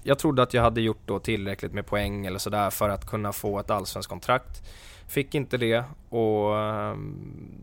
[0.04, 3.34] jag trodde att jag hade gjort då tillräckligt med poäng eller sådär för att kunna
[3.34, 4.64] få ett allsvenskt kontrakt.
[5.08, 7.16] Fick inte det och ehm,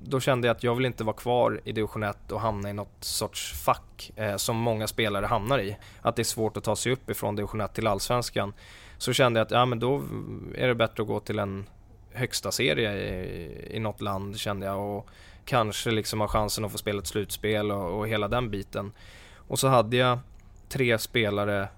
[0.05, 2.73] då kände jag att jag vill inte vara kvar i division 1 och hamna i
[2.73, 5.77] något sorts fack eh, som många spelare hamnar i.
[6.03, 8.53] Att det är svårt att ta sig upp ifrån division 1 till allsvenskan.
[8.99, 10.03] Så kände jag att ja, men då
[10.55, 11.67] är det bättre att gå till en
[12.13, 15.09] högsta serie i, i något land kände jag och
[15.45, 18.93] kanske liksom ha chansen att få spela ett slutspel och, och hela den biten.
[19.37, 20.19] Och så hade jag
[20.69, 21.69] tre spelare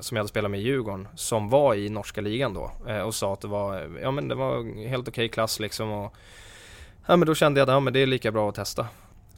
[0.00, 3.14] som jag hade spelat med i Djurgården som var i norska ligan då eh, och
[3.14, 6.14] sa att det var, ja men det var helt okej okay klass liksom och
[7.06, 8.86] ja men då kände jag att ja, men det är lika bra att testa.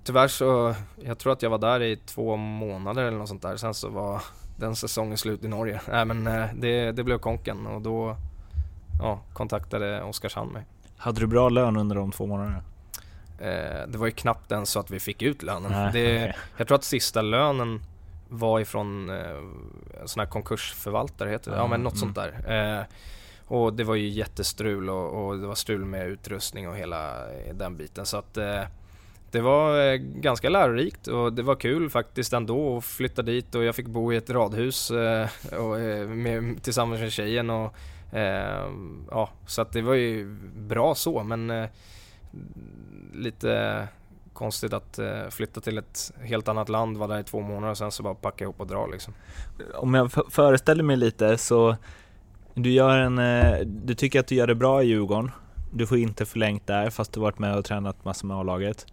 [0.04, 3.56] Tyvärr så, jag tror att jag var där i två månader eller något sånt där.
[3.56, 4.22] Sen så var
[4.56, 5.80] den säsongen slut i Norge.
[5.88, 8.16] Nej men eh, det, det blev konken och då
[9.00, 10.64] ja, kontaktade Oskarshamn mig.
[10.96, 12.62] Hade du bra lön under de två månaderna?
[13.38, 15.72] Eh, det var ju knappt ens så att vi fick ut lönen.
[15.72, 16.32] Nej, det, okay.
[16.56, 17.80] Jag tror att sista lönen
[18.28, 19.40] var ifrån eh,
[20.04, 22.00] sån här konkursförvaltare heter det, mm, ja men något mm.
[22.00, 22.78] sånt där.
[22.78, 22.84] Eh,
[23.48, 27.54] och det var ju jättestrul och, och, det var strul med utrustning och hela eh,
[27.54, 28.62] den biten så att eh,
[29.30, 33.64] det var eh, ganska lärorikt och det var kul faktiskt ändå att flytta dit och
[33.64, 37.74] jag fick bo i ett radhus eh, och, med, tillsammans med tjejen och
[39.10, 41.68] ja, så att det var ju bra så men
[43.12, 43.88] lite
[44.38, 47.78] konstigt att eh, flytta till ett helt annat land, vara där i två månader och
[47.78, 49.14] sen så bara packa ihop och dra liksom.
[49.74, 51.76] Om jag föreställer mig lite så,
[52.54, 55.30] du gör en, eh, du tycker att du gör det bra i Djurgården.
[55.72, 58.86] Du får inte förlängt där fast du varit med och tränat massor med A-laget.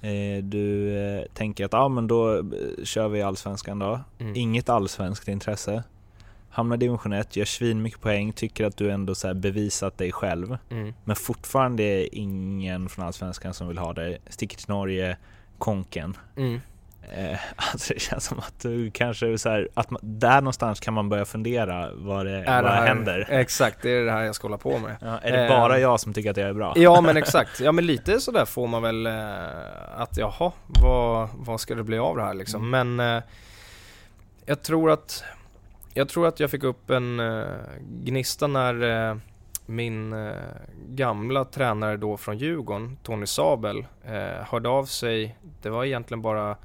[0.00, 2.42] Eh, du tänker att ja men då
[2.84, 4.00] kör vi allsvenskan då.
[4.18, 4.36] Mm.
[4.36, 5.82] Inget allsvenskt intresse
[6.52, 10.12] hamnar i division 1, gör svin mycket poäng, tycker att du ändå så bevisat dig
[10.12, 10.58] själv.
[10.70, 10.94] Mm.
[11.04, 14.20] Men fortfarande är ingen från Allsvenskan som vill ha dig.
[14.26, 15.16] Sticker till Norge,
[15.58, 16.16] konken.
[16.36, 16.60] Mm.
[17.16, 20.94] Eh, alltså det känns som att du kanske så här, att man, där någonstans kan
[20.94, 23.26] man börja fundera vad det, Är vad det här, händer.
[23.30, 24.96] Exakt, det är det här jag ska hålla på med.
[25.00, 26.72] Ja, är det Eh, bara jag som tycker att jag är bra?
[26.76, 31.60] Ja men exakt, ja men lite sådär får man väl eh, att jaha, vad, vad
[31.60, 32.70] ska det bli av det här liksom.
[32.70, 33.22] Men eh,
[34.46, 35.24] jag tror att
[35.94, 37.44] jag tror att jag fick upp en eh,
[37.80, 39.16] gnista när eh,
[39.66, 40.32] min eh,
[40.88, 45.36] gamla tränare då från Djurgården, Tony Sabel, eh, hörde av sig.
[45.62, 46.56] Det var egentligen bara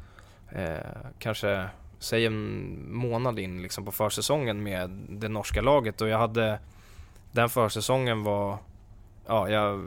[0.52, 0.78] eh,
[1.20, 1.66] kanske,
[2.00, 6.60] säg en månad in liksom på försäsongen med det norska laget och jag hade
[7.32, 8.58] den försäsongen var
[9.28, 9.82] Ja, jag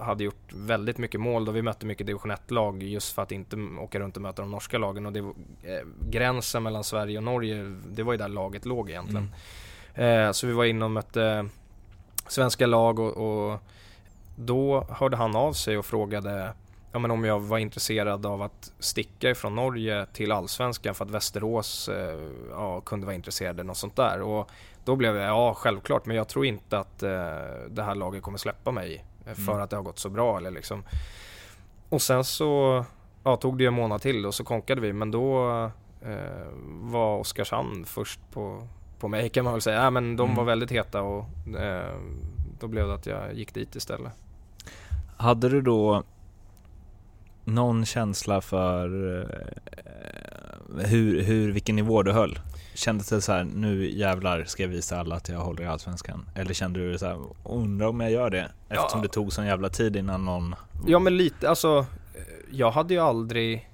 [0.00, 3.56] hade gjort väldigt mycket mål då vi mötte mycket division 1-lag just för att inte
[3.80, 7.76] åka runt och möta de norska lagen och det, eh, gränsen mellan Sverige och Norge,
[7.88, 9.30] det var ju där laget låg egentligen.
[9.94, 11.48] Eh, så vi var inne och mötte
[12.26, 13.60] svenska lag och, och
[14.36, 16.52] då hörde han av sig och frågade
[16.92, 21.10] ja, men om jag var intresserad av att sticka ifrån Norge till Allsvenskan för att
[21.10, 22.18] Västerås eh,
[22.50, 24.22] ja, kunde vara intresserade, något sånt där.
[24.22, 24.50] Och
[24.84, 27.10] då blev jag, ja självklart, men jag tror inte att eh,
[27.70, 29.60] det här laget kommer släppa mig för Mm.
[29.62, 30.36] att det har gått så bra.
[30.36, 30.82] Eller liksom.
[31.88, 32.84] Och sen så
[33.24, 35.48] ja, tog det en månad till och så konkade vi, men då
[36.02, 36.46] eh,
[36.80, 38.66] var Oskarshamn först på,
[38.98, 39.82] på mig kan man väl säga.
[39.82, 40.36] Ja, men de Mm.
[40.36, 41.24] var väldigt heta och
[41.58, 41.94] eh,
[42.60, 44.12] då blev det att jag gick dit istället.
[45.16, 46.02] Hade du då
[47.44, 48.86] någon känsla för
[49.20, 52.38] eh, hur, hur, vilken nivå du höll?
[52.80, 56.28] Kändes det så här, nu jävlar ska jag visa alla att jag håller i Allsvenskan?
[56.34, 58.50] Eller kände du så här, undrar om jag gör det?
[58.68, 59.02] Eftersom Ja.
[59.02, 60.54] det tog sån jävla tid innan någon...
[60.86, 61.86] Ja men lite, alltså
[62.50, 63.68] jag hade ju aldrig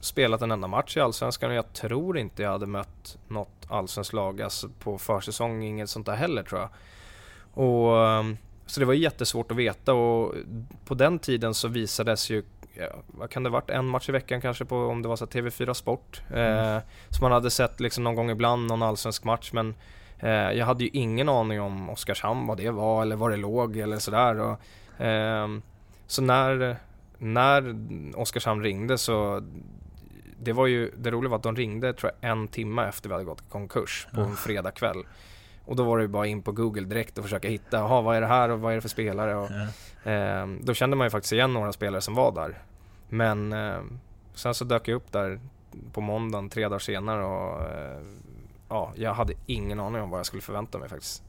[0.00, 4.12] spelat en enda match i Allsvenskan och jag tror inte jag hade mött något allsvenskt
[4.12, 6.70] lag alltså på försäsong, inget sånt där heller tror jag.
[7.64, 8.36] Och, ehm,
[8.66, 10.34] så det var jättesvårt att veta och
[10.84, 12.42] på den tiden så visades ju,
[13.06, 15.42] vad kan det varit, en match i veckan kanske på om det var så här
[15.42, 16.22] TV4 Sport.
[16.34, 19.74] Eh, så man hade sett liksom någon gång ibland någon allsvensk match men
[20.18, 23.76] eh, jag hade ju ingen aning om Oskarshamn, vad det var eller var det låg
[23.76, 24.40] eller sådär.
[24.40, 24.60] Och,
[24.98, 25.62] ehm,
[26.06, 26.76] så när,
[27.18, 27.74] när
[28.16, 29.42] Oskarshamn ringde så
[30.40, 33.12] det var ju, det roliga var att de ringde tror jag en timme efter vi
[33.12, 35.04] hade gått i konkurs på en fredagkväll.
[35.64, 38.16] Och då var det ju bara in på Google direkt och försöka hitta, jaha vad
[38.16, 39.34] är det här och vad är det för spelare?
[39.34, 39.48] Och,
[40.04, 40.10] Ja.
[40.12, 42.58] eh, då kände man ju faktiskt igen några spelare som var där.
[43.08, 43.80] Men eh,
[44.34, 45.40] sen så dök jag upp där
[45.92, 48.00] på måndagen tre dagar senare och eh,
[48.68, 51.22] ja, jag hade ingen aning om vad jag skulle förvänta mig faktiskt.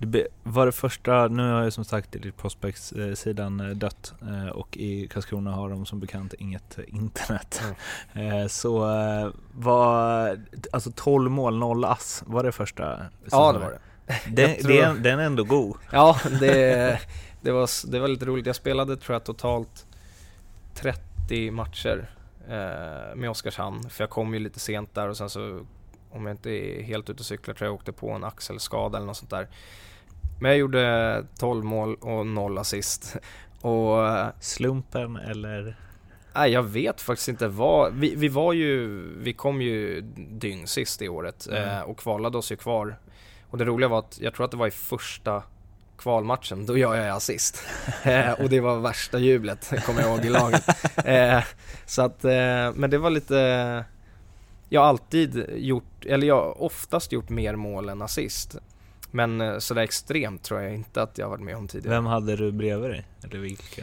[0.00, 4.48] Det be- var det första, nu har ju som sagt Elite Prospects-sidan eh, dött eh,
[4.48, 7.62] och i Karlskrona har de som bekant inget eh, internet.
[8.12, 8.78] Eh, Så
[9.52, 10.38] var,
[10.72, 12.98] alltså 12 mål, 0 ass, var det första?
[13.30, 13.78] Ja det var det.
[14.30, 15.76] Det, det är, den är ändå god.
[15.92, 17.00] Ja, det,
[17.40, 18.46] det, var, det var lite roligt.
[18.46, 19.86] Jag spelade tror jag totalt
[20.82, 22.10] 30 matcher
[22.48, 23.90] eh, med Oskarshamn.
[23.90, 25.60] För jag kom ju lite sent där och sen så,
[26.10, 29.06] om jag inte är helt ute och cyklar, tror jag åkte på en axelskada eller
[29.06, 29.48] något sånt där.
[30.40, 33.16] Men jag gjorde 12 mål och 0 assist.
[33.60, 35.76] Och eh, Slumpen eller?
[36.34, 37.94] nej, jag vet faktiskt inte vad.
[37.94, 41.90] Vi, vi var ju, vi kom ju dyng sist i året eh, Mm.
[41.90, 42.98] och kvalade oss ju kvar.
[43.50, 45.42] Och det roliga var att jag tror att det var i första
[45.98, 47.62] kvalmatchen, då gör jag assist.
[48.02, 50.68] eh, och det var värsta jublet, kommer jag ihåg i laget.
[51.04, 51.44] Eh,
[51.86, 53.84] så att, eh, men det var lite,
[54.68, 58.56] jag har alltid gjort, eller jag har oftast gjort mer mål än assist.
[59.10, 61.94] Men sådär extremt tror jag inte att jag varit med om tidigare.
[61.94, 63.06] Vem hade du bredvid dig?
[63.24, 63.82] Eller vilka?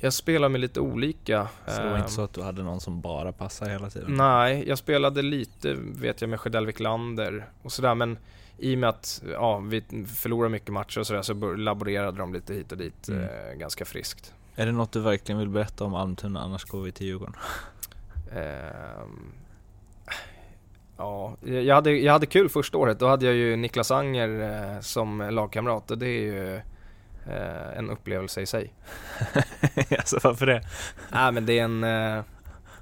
[0.00, 1.48] Jag spelar med lite olika.
[1.66, 4.16] Så det var inte så att du hade någon som bara passade hela tiden?
[4.16, 8.18] Nej, jag spelade lite vet jag med Sjödell Wiklander och sådär men
[8.58, 12.54] i och med att ja, vi förlorar mycket matcher och sådär så laborerade de lite
[12.54, 13.22] hit och dit Mm.
[13.22, 14.34] eh, ganska friskt.
[14.56, 17.34] Är det något du verkligen vill berätta om Almtuna, annars går vi till Djurgården?
[18.32, 19.32] Ehm,
[20.96, 22.98] ja, jag hade, jag hade kul första året.
[22.98, 24.28] Då hade jag ju Niklas Anger
[24.74, 26.54] eh, som lagkamrat och det är ju
[27.26, 28.72] eh, en upplevelse i sig.
[29.98, 30.62] alltså varför det?
[31.12, 32.24] Nej men det är en, eh,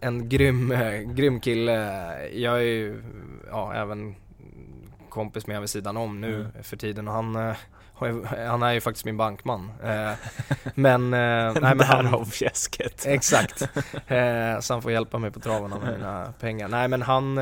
[0.00, 1.72] en grym, eh, grym kille.
[2.32, 3.02] Jag är ju
[3.50, 4.14] ja, även
[5.12, 6.62] kompis med vid sidan om nu Mm.
[6.62, 7.56] för tiden och han, eh,
[8.48, 9.72] han är ju faktiskt min bankman.
[9.82, 10.12] Eh,
[10.74, 13.06] men, eh, nej, men han, fjäsket.
[13.06, 13.62] Exakt.
[14.06, 16.68] Eh, så han får hjälpa mig på traven med mina pengar.
[16.68, 17.38] Nej men han,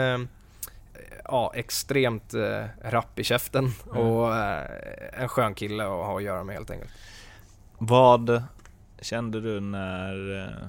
[1.24, 3.96] ja extremt eh, rapp i käften Mm.
[4.06, 4.64] och eh,
[5.22, 6.92] en skön kille att ha att göra med helt enkelt.
[7.78, 8.42] Vad
[9.00, 10.66] kände du när, eh,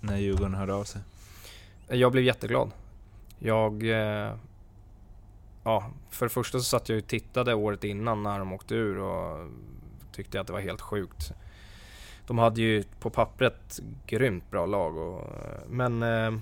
[0.00, 1.00] när Djurgården hörde av sig?
[1.88, 2.70] Jag blev jätteglad.
[3.38, 4.32] Jag, eh,
[5.66, 8.98] ja för det första så satt jag och tittade året innan när de åkte ur
[8.98, 9.48] och
[10.12, 11.32] tyckte att det var helt sjukt.
[12.26, 14.96] de hade ju på pappret grymt bra lag.
[14.96, 15.24] Och,
[15.68, 16.32] men eh,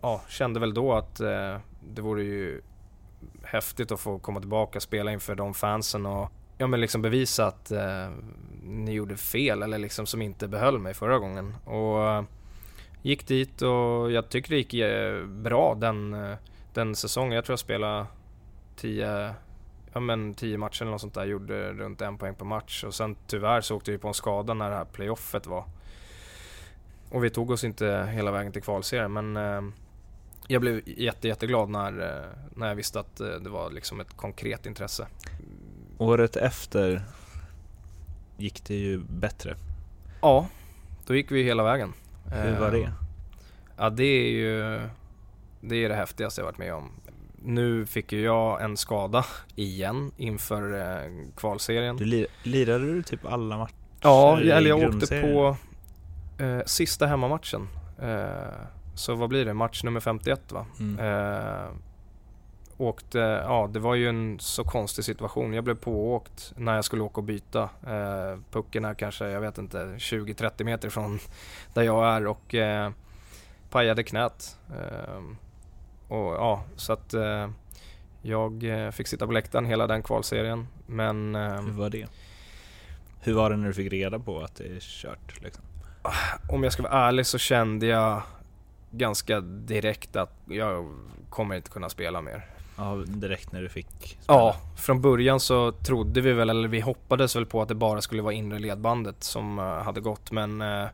[0.00, 1.56] ja, kände väl då att eh,
[1.94, 2.62] det vore ju
[3.42, 7.46] häftigt att få komma tillbaka och spela inför de fansen och ja, men liksom bevisa
[7.46, 8.08] att eh,
[8.62, 11.54] ni gjorde fel eller liksom som inte behöll mig förra gången.
[11.64, 12.22] Och eh,
[13.02, 16.36] gick dit och jag tycker det gick eh, bra den, eh,
[16.74, 17.32] den säsongen.
[17.32, 18.06] Jag tror jag spelade
[18.78, 19.34] 10
[19.92, 22.94] ja men 10 matcher eller något sånt där, gjorde runt en poäng per match och
[22.94, 25.64] sen tyvärr så åkte vi på en skada när det här playoffet var.
[27.10, 29.62] Och vi tog oss inte hela vägen till kvalserien men eh,
[30.46, 34.16] jag blev jätte, jätteglad när, eh, när jag visste att eh, det var liksom ett
[34.16, 35.06] konkret intresse.
[35.98, 37.02] Året efter
[38.36, 39.56] gick det ju bättre.
[40.20, 40.48] Ja,
[41.06, 41.92] då gick vi hela vägen.
[42.24, 42.82] Hur var det?
[42.82, 42.90] Eh,
[43.80, 44.80] Ja, det är ju
[45.60, 46.90] det, är det häftigaste jag varit med om.
[47.42, 49.24] Nu fick ju jag en skada
[49.54, 51.96] igen inför eh, kvalserien.
[51.96, 55.56] Du lir, lirade du typ alla matcher Ja, eller jag åkte på
[56.44, 57.68] eh, sista hemmamatchen.
[58.02, 59.54] Eh, så vad blir det?
[59.54, 60.66] Match nummer 51 va?
[60.78, 60.98] Mm.
[60.98, 61.68] Eh,
[62.76, 65.54] åkte, ja det var ju en så konstig situation.
[65.54, 67.62] Jag blev pååkt när jag skulle åka och byta.
[67.62, 71.18] Eh, pucken är kanske, jag vet inte, 20-30 meter från
[71.74, 72.90] där jag är och eh,
[73.70, 74.56] pajade knät.
[74.70, 75.20] Eh,
[76.08, 77.50] och ja, så att eh,
[78.22, 80.66] jag eh, fick sitta på läktaren hela den kvalserien.
[80.86, 82.06] Men eh, Hur var det?
[83.20, 85.42] Hur var det när du fick reda på att det är kört?
[85.42, 85.64] Liksom?
[86.48, 88.22] om jag ska vara ärlig så kände jag
[88.90, 90.88] ganska direkt att jag
[91.30, 92.46] kommer inte kunna spela mer.
[92.76, 94.18] Ja, direkt när du fick spela?
[94.26, 98.00] Ja, från början så trodde vi väl, eller vi hoppades väl på att det bara
[98.00, 100.86] skulle vara inre ledbandet som eh, hade gått men eh,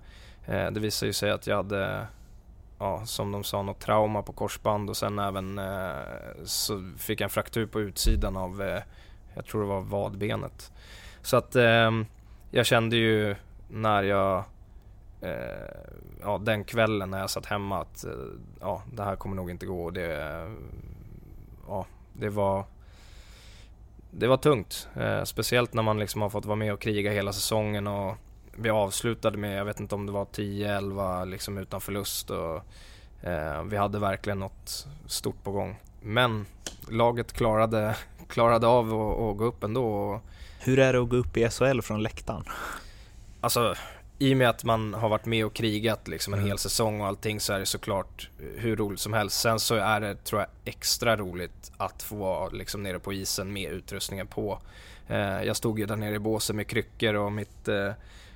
[0.46, 2.06] eh, det visade ju sig att jag hade,
[2.78, 7.26] ja som de sa, något trauma på korsband och sen även eh, så fick jag
[7.26, 8.82] en fraktur på utsidan av, eh,
[9.34, 10.72] jag tror det var vadbenet.
[11.22, 11.90] Så att eh,
[12.50, 13.36] jag kände ju
[13.68, 14.44] när jag
[15.20, 15.84] eh,
[16.20, 18.12] ja, den kvällen när jag satt hemma att eh,
[18.60, 19.84] ja, det här kommer nog inte gå.
[19.84, 20.52] Och det, eh,
[21.68, 22.64] ja, det var
[24.10, 24.88] det var tungt.
[24.96, 28.16] Eh, speciellt när man liksom har fått vara med och kriga hela säsongen och
[28.56, 32.56] vi avslutade med, jag vet inte om det var 10-11 liksom utan förlust och
[33.28, 35.76] eh, vi hade verkligen något stort på gång.
[36.02, 36.46] Men
[36.88, 37.96] laget klarade,
[38.28, 39.86] klarade av att, gå upp ändå.
[39.94, 40.20] Och,
[40.60, 42.44] Hur är det att gå upp i SHL från läktaren?
[43.40, 43.74] Alltså,
[44.18, 46.48] i och med att man har varit med och krigat liksom en Mm.
[46.48, 49.40] hel säsong och allting så är det såklart hur roligt som helst.
[49.40, 53.52] Sen så är det, tror jag, extra roligt att få vara liksom nere på isen
[53.52, 54.58] med utrustningen på.
[55.08, 57.90] Eh, jag stod ju där nere i båsen med kryckor och mitt eh,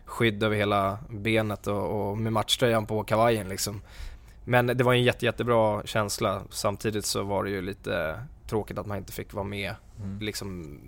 [0.09, 3.83] skydd över hela benet och, och med matchtröjan på kavajen liksom.
[4.45, 6.43] Men det var en jätte, jättebra känsla.
[6.51, 10.19] Samtidigt så var det ju lite tråkigt att man inte fick vara med Mm.
[10.19, 10.79] liksom,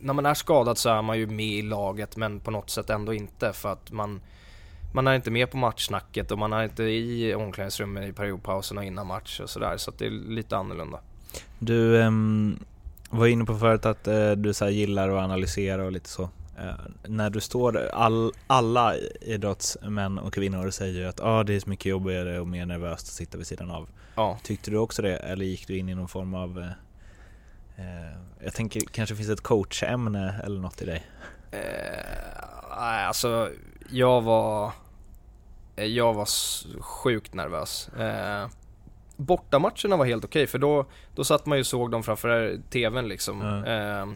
[0.00, 2.90] när man är skadad så är man ju med i laget men på något sätt
[2.90, 4.20] ändå inte för att man
[4.92, 8.84] man är inte med på matchsnacket och man är inte i omklädningsrummet i periodpausen och
[8.84, 11.00] innan match och sådär så att det är lite annorlunda.
[11.58, 12.58] Du ehm,
[13.10, 16.28] var inne på förut att eh, du så gillar att analysera och lite så.
[16.60, 16.74] Eh,
[17.08, 21.68] när du står, all, alla idrottsmän och kvinnor säger ju att ah, det är så
[21.70, 23.88] mycket jobbigare och mer nervöst att sitta vid sidan av.
[24.14, 26.66] Ja, Tyckte du också det eller gick du in i någon form av eh,
[27.76, 31.06] eh, Jag tänker kanske finns ett coachämne eller något i dig?
[31.50, 33.50] eh, alltså
[33.90, 34.72] jag var
[35.76, 36.28] eh, jag var
[36.80, 37.88] sjukt nervös.
[37.88, 38.48] Eh,
[39.16, 43.08] bortamatcherna var helt okej för då, då satt man ju och såg dem framför TVn
[43.08, 43.40] liksom.
[43.40, 43.66] Ja.
[43.66, 44.06] Eh,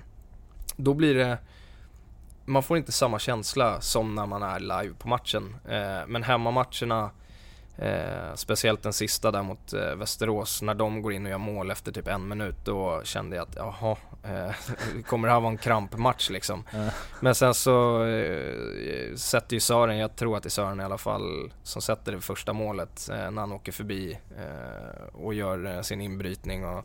[0.77, 1.39] då blir det
[2.45, 5.57] man får inte samma känsla som när man är live på matchen.
[5.69, 7.11] Eh, men hemmamatcherna,
[7.79, 11.71] eh, speciellt den sista där mot eh, Västerås, när de går in och gör mål
[11.71, 14.55] efter typ en minut, då kände jag att jaha, eh,
[15.07, 16.65] kommer det här vara en krampmatch liksom?
[17.21, 20.99] Men sen så eh, sätter ju Sören, jag tror att det är Sören i alla
[20.99, 25.81] fall, som sätter det första målet eh, när han åker förbi eh, och gör eh,
[25.83, 26.65] sin inbrytning.
[26.65, 26.85] Och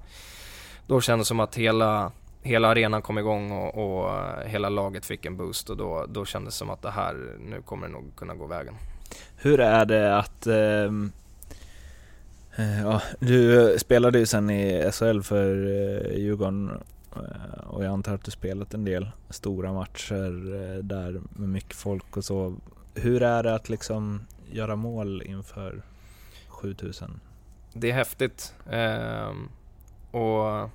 [0.88, 2.12] då kändes det som att hela,
[2.42, 6.26] hela arenan kom igång och, och eh, hela laget fick en boost och då, då
[6.26, 8.76] kändes det som att det här, nu kommer det nog kunna gå vägen.
[9.36, 11.12] Hur är det att ehm,
[12.56, 16.72] eh, ja, Du spelade ju sen i SHL för eh, Djurgården
[17.16, 21.76] eh, och jag antar att du spelat en del stora matcher eh, där med mycket
[21.76, 22.56] folk och så.
[22.96, 24.22] Hur är det att liksom
[24.52, 25.82] göra mål inför
[26.48, 27.20] 7000?
[27.74, 28.54] Det är häftigt.
[28.70, 29.50] Ehm,
[30.12, 30.70] och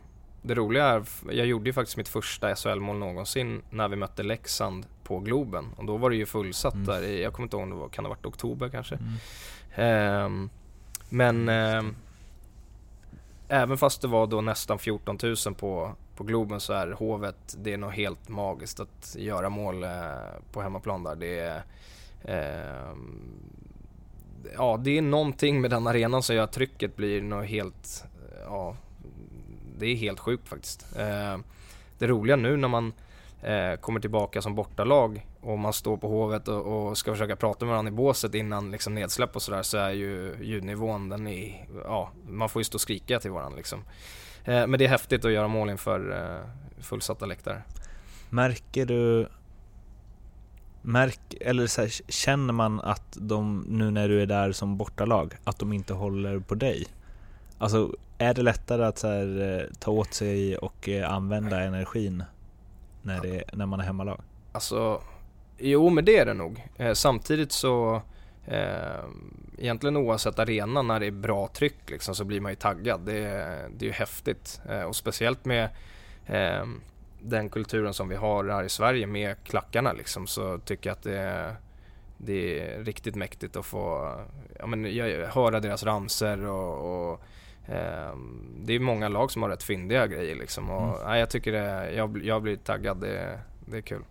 [0.46, 4.86] det roliga är, jag gjorde ju faktiskt mitt första SHL-mål någonsin när vi mötte Leksand
[5.04, 5.64] på Globen.
[5.76, 6.86] Och då var det ju fullsatt Mm.
[6.86, 8.94] där i, jag kommer inte ihåg om det var, kan det ha varit oktober kanske?
[8.94, 9.14] Mm.
[9.74, 10.50] Ehm,
[11.08, 11.94] men ehm,
[13.48, 17.72] även fast det var då nästan 14 000 på, på Globen så är Hovet, det
[17.72, 19.90] är nog helt magiskt att göra mål eh,
[20.52, 21.14] på hemmaplan där.
[21.16, 21.62] Det är,
[22.24, 22.94] eh,
[24.56, 28.04] ja, det är någonting med den arenan som gör att trycket blir något helt,
[28.46, 28.76] ja,
[29.78, 30.86] det är helt sjukt faktiskt.
[30.96, 31.38] Eh,
[31.98, 32.92] det roliga nu när man
[33.42, 37.64] eh, kommer tillbaka som bortalag och man står på Hovet och, och ska försöka prata
[37.64, 41.66] med varandra i båset innan liksom nedsläpp och sådär så är ju ljudnivån, den är,
[41.84, 43.84] ja, man får ju stå och skrika till varandra liksom.
[44.44, 47.62] Eh, men det är häftigt att göra mål inför eh, fullsatta läktare.
[48.30, 49.28] Märker du
[50.86, 55.34] Märk, eller så här, känner man att de, nu när du är där som bortalag,
[55.44, 56.86] att de inte håller på dig?
[57.58, 62.24] Alltså, är det lättare att så här, eh, ta åt sig och eh, använda energin
[63.02, 64.20] när, det, när man är hemmalag?
[64.52, 65.02] Alltså,
[65.58, 66.68] jo men det är det nog.
[66.76, 68.02] Eh, samtidigt så,
[68.46, 69.04] eh,
[69.58, 73.00] egentligen oavsett arena när det är bra tryck liksom, så blir man ju taggad.
[73.00, 73.20] Det,
[73.76, 75.68] det är ju häftigt eh, och speciellt med
[76.26, 76.66] eh,
[77.20, 81.02] den kulturen som vi har här i Sverige med klackarna liksom, så tycker jag att
[81.02, 81.56] det är,
[82.18, 84.14] det är riktigt mäktigt att få
[84.58, 84.84] ja, men,
[85.30, 87.20] höra deras ramser och, och
[88.60, 90.70] det är många lag som har rätt fyndiga grejer liksom.
[90.70, 91.06] Och, mm.
[91.06, 94.02] nej, jag tycker det, jag, jag blir taggad, det, det är kul.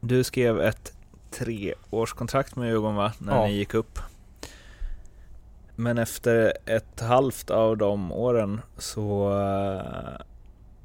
[0.00, 0.92] Du skrev ett
[1.30, 3.46] treårskontrakt med Djurgården va, när ja.
[3.46, 3.98] ni gick upp?
[5.76, 10.22] Men efter ett halvt av de åren så uh,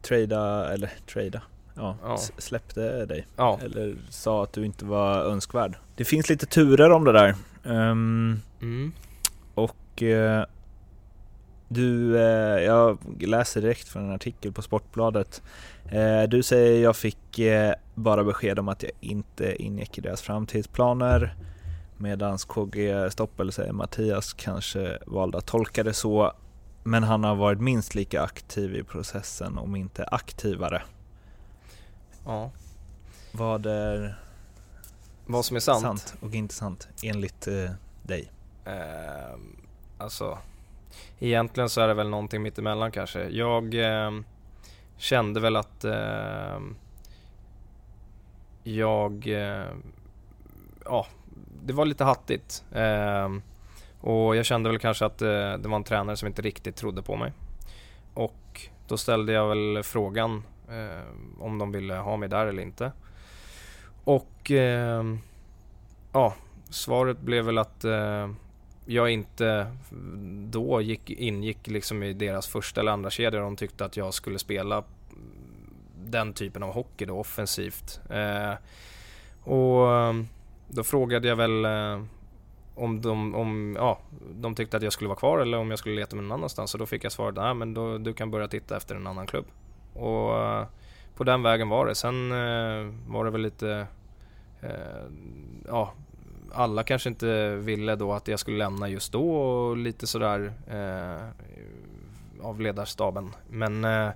[0.01, 1.41] trada, eller trada,
[1.75, 2.17] ja, ja.
[2.17, 3.27] släppte dig.
[3.35, 3.59] Ja.
[3.63, 5.75] Eller sa att du inte var önskvärd.
[5.95, 7.35] Det finns lite turer om det där.
[7.63, 8.91] Um, mm.
[9.53, 10.43] Och uh,
[11.73, 15.41] du, uh, jag läser direkt från en artikel på Sportbladet.
[15.93, 17.39] Uh, du säger jag fick
[17.95, 21.35] bara besked om att jag inte ingick i deras framtidsplaner.
[21.97, 26.33] Medan KG Stoppel säger Mattias kanske valde att tolka det så
[26.83, 30.81] men han har varit minst lika aktiv i processen, om inte aktivare.
[32.25, 32.51] Ja.
[33.31, 34.19] Vad är
[35.25, 35.81] vad som är sant?
[35.81, 37.71] sant och inte sant, enligt eh,
[38.03, 38.31] dig?
[38.65, 39.37] Eh,
[39.97, 40.37] alltså,
[41.19, 43.29] egentligen så är det väl någonting mittemellan kanske.
[43.29, 44.11] Jag eh,
[44.97, 46.59] kände väl att eh,
[48.63, 49.65] jag, eh,
[50.85, 51.07] ja,
[51.65, 52.63] det var lite hattigt.
[52.73, 53.41] Ehm,
[54.01, 57.01] och jag kände väl kanske att eh, det var en tränare som inte riktigt trodde
[57.01, 57.33] på mig.
[58.13, 62.91] Och då ställde jag väl frågan eh, om de ville ha mig där eller inte.
[64.03, 65.03] Och eh,
[66.13, 66.33] ja,
[66.69, 68.29] svaret blev väl att eh,
[68.85, 69.67] jag inte
[70.49, 73.39] då gick, ingick liksom i deras första eller andra kedja.
[73.39, 74.83] De tyckte att jag skulle spela
[76.05, 78.01] den typen av hockey då, offensivt.
[78.09, 78.53] Eh,
[79.43, 80.27] och ehm,
[80.67, 82.03] då frågade jag väl eh,
[82.75, 83.99] om de, om, ja,
[84.33, 86.71] de tyckte att jag skulle vara kvar eller om jag skulle leta mig någon annanstans.
[86.71, 89.27] Så då fick jag svaret att men då, du kan börja titta efter en annan
[89.27, 89.45] klubb.
[89.93, 90.65] Och eh,
[91.15, 91.95] på den vägen var det.
[91.95, 93.87] Sen eh, var det väl lite,
[94.61, 95.03] eh,
[95.67, 95.93] ja,
[96.53, 101.27] alla kanske inte ville då att jag skulle lämna just då och lite sådär eh,
[102.45, 103.35] av ledarstaben.
[103.49, 104.09] Men eh,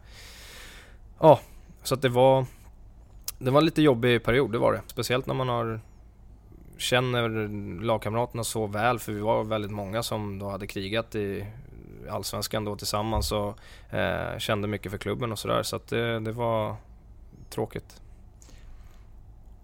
[1.20, 1.40] ja,
[1.84, 2.46] så att det var,
[3.38, 4.82] det var en lite jobbig period, det var det.
[4.88, 5.80] Speciellt när man har
[6.78, 7.48] känner
[7.84, 11.46] lagkamraterna så väl för vi var väldigt många som då hade krigat i
[12.10, 13.60] Allsvenskan då tillsammans och
[13.96, 16.76] eh, kände mycket för klubben och sådär så att det, det var
[17.50, 18.02] tråkigt.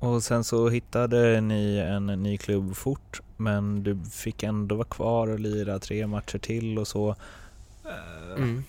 [0.02, 5.28] Och sen så hittade ni en ny klubb fort men du fick ändå vara kvar
[5.28, 7.16] och lira tre matcher till och så.
[7.86, 8.64] Eh, mm.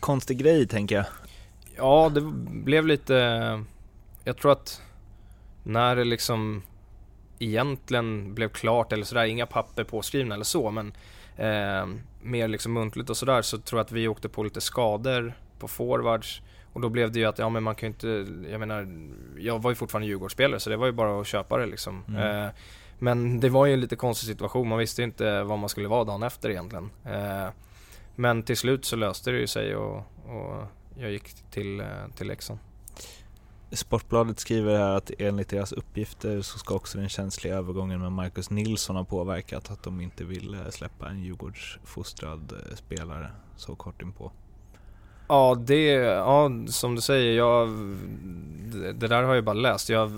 [0.00, 1.06] Konstig grej tänker jag.
[1.76, 2.20] Ja, det
[2.50, 3.14] blev lite...
[4.24, 4.82] Jag tror att
[5.62, 6.62] när det liksom
[7.38, 10.92] egentligen blev klart eller sådär, inga papper påskrivna eller så men
[11.36, 11.86] eh,
[12.22, 15.68] mer liksom muntligt och sådär så tror jag att vi åkte på lite skador på
[15.68, 16.42] forwards
[16.76, 18.88] och då blev det ju att, ja men man kan ju inte, jag menar,
[19.38, 22.04] jag var ju fortfarande Djurgårdsspelare så det var ju bara att köpa det liksom.
[22.08, 22.44] Mm.
[22.44, 22.50] Eh,
[22.98, 25.88] men det var ju en lite konstig situation, man visste ju inte vad man skulle
[25.88, 26.90] vara dagen efter egentligen.
[27.04, 27.48] Eh,
[28.14, 29.96] men till slut så löste det ju sig och,
[30.26, 30.66] och
[30.98, 32.58] jag gick till, eh, till Leksand.
[33.70, 38.50] Sportbladet skriver här att enligt deras uppgifter så ska också den känsliga övergången med Marcus
[38.50, 44.32] Nilsson ha påverkat att de inte vill släppa en Djurgårdsfostrad eh, spelare så kort inpå.
[45.28, 47.68] Ja, det, ja, som du säger, jag,
[48.94, 49.88] det, där har jag bara läst.
[49.88, 50.12] Jag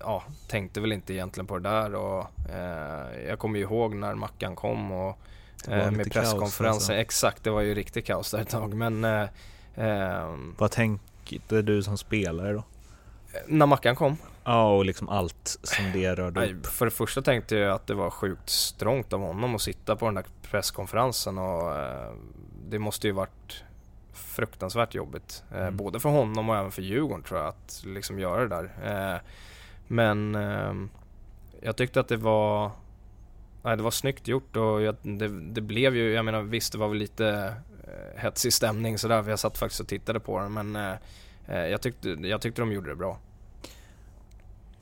[0.00, 4.14] ja, tänkte väl inte egentligen på det där och eh, jag kommer ju ihåg när
[4.14, 5.18] Mackan kom och
[5.68, 6.66] eh, med presskonferensen.
[6.66, 6.92] Alltså.
[6.92, 8.74] Exakt, det var ju riktigt kaos där ett tag.
[8.74, 9.22] Men, eh,
[9.74, 12.62] eh Vad tänkte du som spelare då?
[13.46, 14.16] När Mackan kom?
[14.44, 16.66] Ja, och liksom allt som det rörde Nej, upp.
[16.66, 20.04] För det första tänkte jag att det var sjukt strångt av honom att sitta på
[20.04, 22.12] den där presskonferensen och eh,
[22.68, 23.63] det måste ju varit
[24.14, 25.44] fruktansvärt jobbigt.
[25.52, 25.76] Eh, mm.
[25.76, 28.70] Både för honom och även för Djurgården tror jag att liksom göra det där.
[29.14, 29.20] Eh,
[29.86, 30.74] Men eh,
[31.60, 32.70] jag tyckte att det var
[33.64, 36.78] Nej, det var snyggt gjort och jag, det, det, blev ju, jag menar visst det
[36.78, 37.54] var väl lite
[37.84, 40.92] eh, hetsig stämning sådär för jag satt faktiskt och tittade på den men eh,
[41.48, 43.18] eh, jag, tyckte, jag tyckte de gjorde det bra.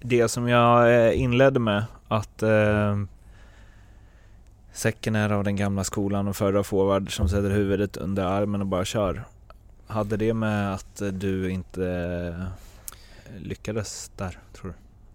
[0.01, 2.97] Det som jag eh, inledde med att eh,
[4.73, 8.67] Säcken är av den gamla skolan och förra forward som sätter huvudet under armen och
[8.67, 9.25] bara kör.
[9.87, 14.75] Hade det med att du inte eh, lyckades där, tror du?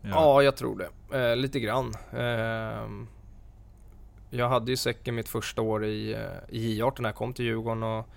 [0.10, 1.20] Ja, ja jag tror det.
[1.20, 1.94] Eh, lite grann.
[2.14, 2.90] Eh,
[4.30, 7.46] jag hade ju Säcken mitt första år i, eh, i J18 när jag kom till
[7.46, 8.08] Djurgården och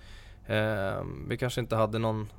[0.51, 2.29] eh, vi kanske inte hade någon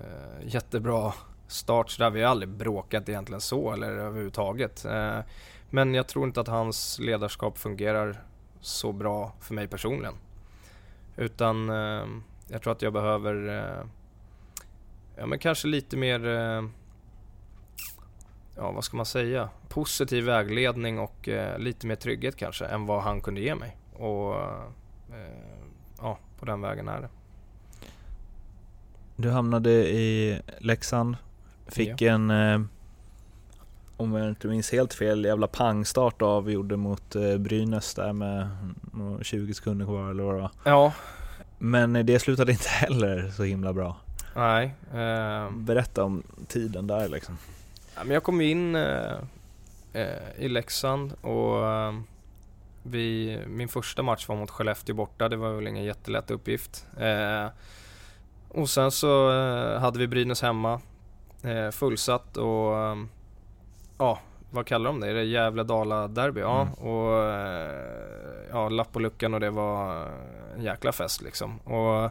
[0.00, 1.12] eh, jättebra
[1.46, 2.10] start så där.
[2.10, 4.84] Vi har aldrig bråkat egentligen så eller överhuvudtaget.
[4.84, 5.18] Eh,
[5.70, 8.22] men jag tror inte att hans ledarskap fungerar
[8.60, 10.14] så bra för mig personligen.
[11.16, 12.06] Utan eh,
[12.48, 13.86] jag tror att jag behöver eh,
[15.16, 16.62] ja men kanske lite mer eh,
[18.58, 23.02] ja vad ska man säga, positiv vägledning och eh, lite mer trygghet kanske än vad
[23.02, 23.76] han kunde ge mig.
[23.92, 24.64] Och eh,
[25.98, 27.08] ja, på den vägen är det.
[29.16, 31.16] Du hamnade i Leksand,
[31.66, 32.12] fick ja.
[32.12, 32.60] en, eh,
[33.98, 38.48] om jag inte minns helt fel, jävla pangstart avgjorde mot eh, Brynäs där med
[39.22, 40.50] 20 sekunder kvar eller vad det var.
[40.64, 40.92] Ja.
[41.58, 43.96] Men det slutade inte heller så himla bra.
[44.36, 44.74] Nej.
[44.94, 47.38] Eh, Berätta om tiden där liksom.
[47.94, 49.16] Ja, men jag kom in eh,
[49.92, 51.92] eh, i Leksand och eh,
[52.82, 55.28] vi, min första match var mot Skellefteå borta.
[55.28, 56.86] Det var väl ingen jättelätt uppgift.
[56.98, 57.46] Eh,
[58.48, 60.80] och sen så eh, hade vi Brynäs hemma,
[61.42, 62.96] eh, fullsatt och
[63.98, 64.18] ja,
[64.50, 65.08] vad kallar de det?
[65.08, 66.40] Är det Gävle-Dala-derby?
[66.40, 66.74] Ja, mm.
[66.74, 67.12] och
[68.50, 70.08] ja, lapp på luckan och det var
[70.56, 71.58] en jäkla fest liksom.
[71.58, 72.10] Och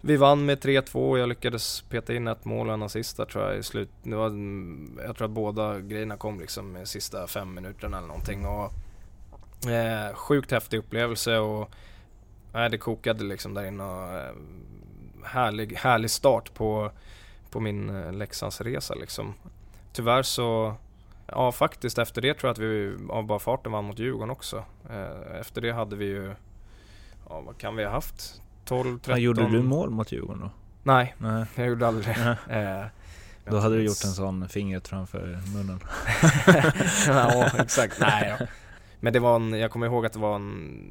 [0.00, 3.24] vi vann med 3-2 och jag lyckades peta in ett mål och en assist där
[3.24, 3.90] tror jag i slut.
[4.02, 4.32] Det var,
[5.06, 8.46] jag tror att båda grejerna kom liksom i sista fem minuterna eller någonting.
[8.46, 8.72] Och,
[9.70, 11.70] eh, sjukt häftig upplevelse och
[12.54, 13.84] eh, det kokade liksom där inne.
[13.84, 14.34] Och, eh,
[15.24, 16.90] härlig, härlig start på,
[17.50, 19.34] på min eh, Leksandsresa liksom.
[19.92, 20.74] Tyvärr så
[21.32, 24.64] Ja faktiskt efter det tror jag att vi av bara farten vann mot Djurgården också.
[24.90, 26.34] Eh, efter det hade vi ju,
[27.28, 28.42] ja vad kan vi ha haft?
[28.64, 29.22] 12, 13.
[29.22, 30.50] gjorde du mål mot Djurgården då?
[30.82, 31.44] Nej, Nej.
[31.54, 32.38] jag gjorde aldrig det.
[32.54, 32.86] Eh,
[33.50, 35.80] då hade du gjort en sån fingret framför munnen.
[37.06, 38.00] ja, exakt.
[38.00, 38.46] Nej, ja.
[39.00, 40.86] Men det var en, jag kommer ihåg att det var en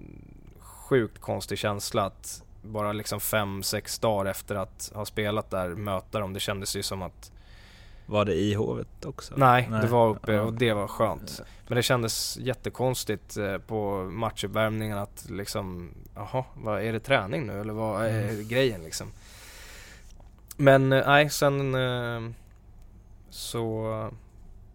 [0.59, 6.19] sjukt konstig känsla att bara liksom fem, sex dagar efter att ha spelat där möta
[6.19, 6.33] dem.
[6.33, 7.31] Det kändes ju som att
[8.09, 9.33] var det i Hovet också?
[9.37, 9.81] Nej, Nej.
[9.81, 11.41] det var uppe och det var skönt.
[11.67, 17.61] Men det kändes jättekonstigt eh, på matchuppvärmningen att liksom, jaha, vad är det träning nu
[17.61, 18.47] eller vad är mm.
[18.47, 19.07] grejen liksom?
[20.57, 22.31] Men eh, nej, sen eh,
[23.29, 24.11] så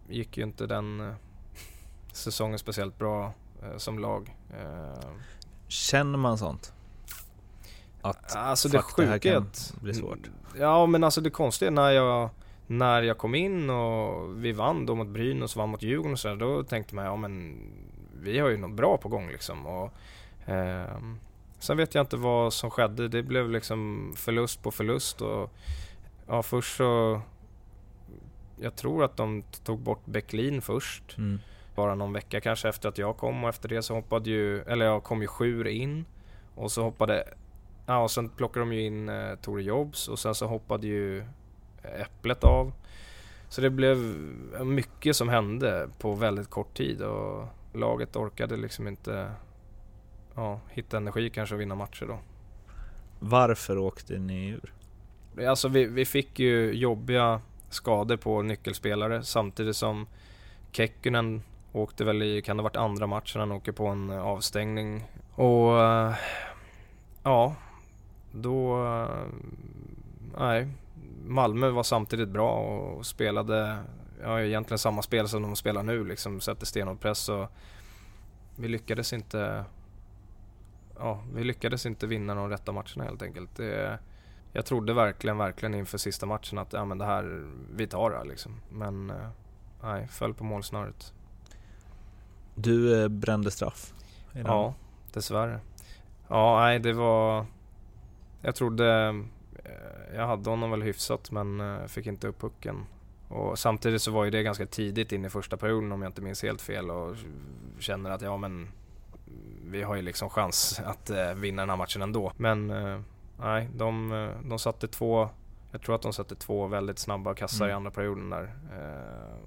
[0.09, 1.15] gick ju inte den
[2.11, 3.33] säsongen speciellt bra
[3.77, 4.35] som lag.
[5.67, 6.73] Känner man sånt?
[8.01, 9.47] Att alltså det sjuka det här kan
[9.81, 10.29] bli svårt?
[10.59, 12.29] Ja men alltså det konstiga när jag
[12.77, 16.35] när jag kom in och vi vann då mot Brynäs vann mot Djurgården och sådär,
[16.35, 17.57] då tänkte man ja men
[18.21, 19.65] vi har ju något bra på gång liksom.
[19.65, 19.93] Och,
[20.49, 20.97] eh,
[21.59, 23.07] sen vet jag inte vad som skedde.
[23.07, 25.51] Det blev liksom förlust på förlust och
[26.27, 27.21] ja först så
[28.59, 31.17] jag tror att de tog bort Bäcklin först.
[31.17, 31.39] Mm.
[31.75, 34.85] Bara någon vecka kanske efter att jag kom och efter det så hoppade ju, eller
[34.85, 36.05] jag kom ju Sjur in.
[36.55, 37.23] Och så hoppade,
[37.85, 41.23] ja och sen plockade de ju in eh, Tore Jobs och sen så hoppade ju
[41.83, 42.73] Äpplet av.
[43.49, 43.97] Så det blev
[44.65, 49.31] mycket som hände på väldigt kort tid och laget orkade liksom inte
[50.35, 52.19] ja, hitta energi kanske och vinna matcher då.
[53.19, 54.73] Varför åkte ni ur?
[55.47, 60.07] Alltså vi, vi fick ju jobbiga skador på nyckelspelare samtidigt som
[60.71, 65.03] Kekkonen åkte väl i, kan det ha varit andra matchen han åker på en avstängning.
[65.35, 65.71] Och
[67.23, 67.55] ja,
[68.31, 68.77] då...
[70.39, 70.67] Nej,
[71.23, 73.77] Malmö var samtidigt bra och spelade
[74.21, 77.47] ja, egentligen samma spel som de spelar nu, liksom sätter stenhård press och
[78.55, 79.65] vi lyckades inte
[80.97, 83.55] ja, vi lyckades inte vinna de rätta matcherna helt enkelt.
[83.55, 83.99] Det,
[84.51, 87.45] jag trodde verkligen, verkligen inför sista matchen att ja, men det här,
[87.75, 88.59] vi tar det här liksom.
[88.69, 89.29] Men eh,
[89.83, 91.13] nej, föll på målsnöret.
[92.55, 93.93] Du eh, brände straff?
[94.45, 94.73] Ja,
[95.13, 95.59] dessvärre.
[96.27, 97.45] Ja, nej det var...
[98.41, 99.13] Jag trodde
[100.15, 102.85] jag hade honom väl hyfsat men eh, fick inte upp pucken.
[103.27, 106.21] Och samtidigt så var ju det ganska tidigt in i första perioden om jag inte
[106.21, 107.15] minns helt fel och
[107.79, 108.67] känner att ja men
[109.65, 112.31] vi har ju liksom chans att eh, vinna den här matchen ändå.
[112.37, 112.67] Men
[113.39, 115.29] nej, de, de satte två,
[115.71, 117.73] jag tror att de satte två väldigt snabba kassar mm.
[117.73, 118.53] i andra perioden där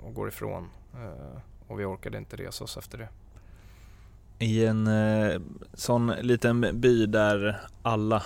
[0.04, 0.68] och går ifrån.
[0.94, 3.08] Eh, och vi orkade inte resa oss efter det.
[4.38, 5.40] I en eh,
[5.74, 8.22] sån liten by där alla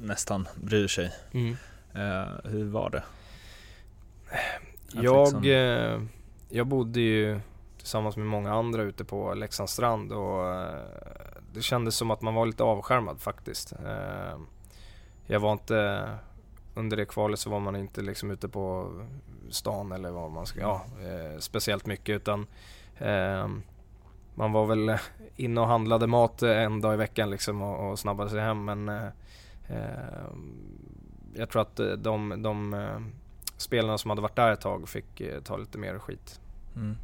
[0.00, 1.12] nästan bryr sig.
[1.32, 1.56] Mm.
[1.94, 3.02] Eh, hur var det?
[4.92, 6.00] Jag, liksom- eh,
[6.48, 7.40] jag bodde ju
[7.78, 10.80] tillsammans med många andra ute på Leksands strand och eh,
[11.54, 13.72] det kändes som att man var lite avskärmad faktiskt.
[13.72, 14.38] Eh,
[15.26, 16.08] jag var inte,
[16.74, 18.92] under det kvalet så var man inte liksom ute på
[19.50, 22.46] stan eller vad man ska, ja, eh, speciellt mycket utan
[22.98, 23.48] eh,
[24.34, 24.98] man var väl
[25.36, 29.10] inne och handlade mat en dag i veckan liksom och, och snabbade sig hem men
[31.34, 33.00] jag tror att de, de eh,
[33.56, 36.40] spelarna som hade varit där ett tag fick eh, ta lite mer skit.
[36.76, 36.96] Mm.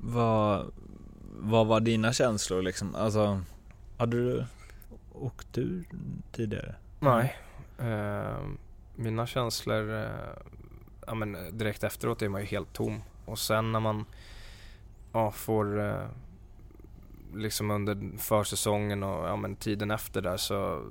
[0.00, 0.72] Vad,
[1.38, 2.94] vad var dina känslor liksom?
[2.94, 3.40] Alltså,
[3.96, 4.44] hade du
[5.12, 5.84] åkt ur
[6.32, 6.74] tidigare?
[7.00, 7.36] Nej.
[7.78, 8.46] Eh,
[8.96, 10.06] mina känslor, eh,
[11.06, 13.02] ja men direkt efteråt är man ju helt tom.
[13.24, 14.04] Och sen när man
[15.12, 16.06] ja, får eh,
[17.34, 20.82] liksom under försäsongen och ja, men tiden efter där så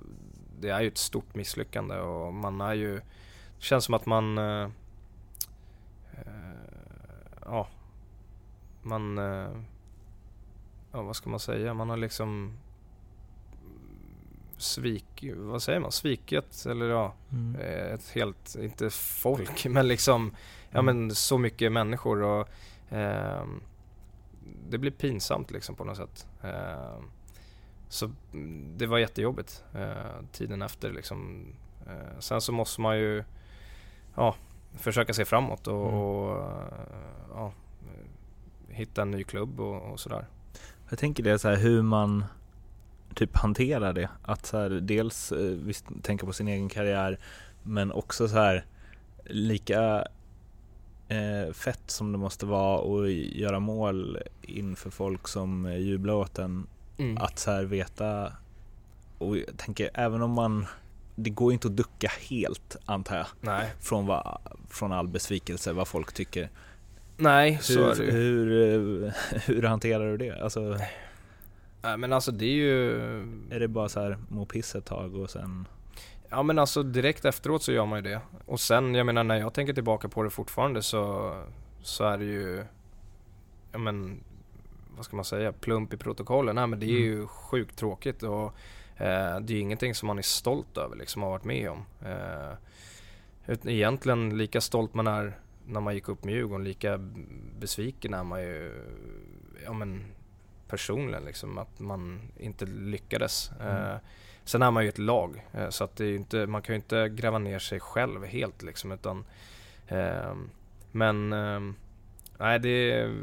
[0.62, 4.38] det är ju ett stort misslyckande och man är ju, det känns som att man
[4.38, 4.70] eh,
[6.14, 6.28] eh,
[7.46, 7.68] ja,
[8.82, 9.50] man, eh,
[10.92, 12.54] ja vad ska man säga, man har liksom
[14.58, 17.56] svik, vad säger man, svikit eller ja, Mm.
[17.62, 20.36] eh, ett helt, inte folk, men liksom,
[20.72, 20.86] ja Mm.
[20.98, 22.48] men så mycket människor och
[22.90, 23.62] ehm,
[24.70, 26.28] det blir pinsamt liksom på något sätt.
[26.42, 27.04] Ehm,
[27.92, 31.46] så mm, det var jättejobbigt eh, tiden efter liksom.
[31.88, 33.24] Eh, sen så måste man ju,
[34.16, 34.36] ja,
[34.76, 36.00] försöka se framåt och, Mm.
[36.00, 36.74] och eh,
[37.34, 40.26] ja, eh, hitta en ny klubb och, och sådär.
[40.90, 42.26] Jag tänker det så här hur man
[43.16, 44.10] typ hanterar det.
[44.22, 47.20] Att så här, dels eh, visst, tänka på sin egen karriär
[47.64, 48.66] men också så här
[49.26, 50.08] lika
[51.08, 56.68] eh, fett som det måste vara att göra mål inför folk som jublar åt en.
[57.02, 57.18] Mm.
[57.18, 58.34] Att så här veta
[59.18, 60.66] och jag tänker även om man
[61.16, 64.38] det går inte att ducka helt antar jag Nej, från, vad,
[64.70, 66.50] från all besvikelse vad folk tycker.
[67.18, 68.12] nej så är det Hur, ju.
[68.12, 69.14] hur, eh,
[69.46, 70.42] hur hanterar du det?
[70.44, 70.78] Alltså,
[71.82, 72.92] Nej, men alltså det är ju
[73.50, 75.68] är det bara så här må piss ett tag och sen
[76.30, 78.22] Ja men alltså direkt efteråt så gör man ju det.
[78.46, 81.34] Och sen, jag menar när jag tänker tillbaka på det fortfarande så,
[81.82, 82.64] så är det ju,
[83.72, 84.20] ja men,
[85.02, 86.56] vad ska man säga, plump i protokollen.
[86.56, 87.02] Nej men det är Mm.
[87.04, 88.46] ju sjukt tråkigt och
[88.98, 91.86] eh, det är ju ingenting som man är stolt över liksom, har varit med om.
[92.06, 92.54] Eh,
[93.66, 96.98] egentligen lika stolt man är när man gick upp med Djurgården, lika
[97.60, 98.74] besviken är man ju,
[99.66, 100.06] ja men
[100.68, 103.52] personligen liksom, att man inte lyckades.
[103.62, 103.76] Mm.
[103.92, 103.98] Eh,
[104.44, 106.78] Sen är man ju ett lag eh, så att det är inte, man kan ju
[106.78, 109.26] inte gräva ner sig själv helt liksom utan
[109.88, 110.50] ehm,
[110.92, 111.76] Men ehm,
[112.38, 113.16] Nej det är,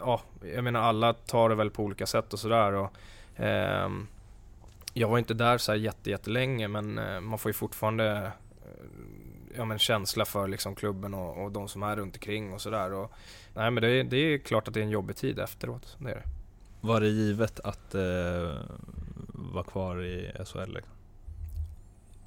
[0.00, 0.20] Ja,
[0.54, 2.92] jag menar alla tar det väl på olika sätt och sådär och
[3.36, 4.06] ehm,
[4.94, 8.72] Jag var inte där så här jätte, jättelänge men eh, man får ju fortfarande eh,
[9.56, 13.08] Ja men känsla för liksom klubben och, och de som är runt omkring och sådär
[13.54, 16.10] Nej men det är, det är klart att det är en jobbig tid efteråt, det
[16.10, 16.22] är det.
[16.80, 18.54] Var det givet att eh,
[19.28, 20.74] vara kvar i SHL?
[20.74, 20.97] Liksom?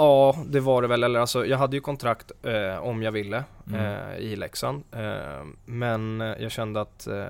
[0.01, 1.03] Ja, det var det väl.
[1.03, 3.81] Eller alltså, jag hade ju kontrakt eh, om jag ville Mm.
[4.09, 4.83] eh, i Leksand.
[4.91, 7.25] Eh, men eh, jag kände att eh,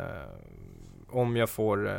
[1.09, 1.95] om jag får eh,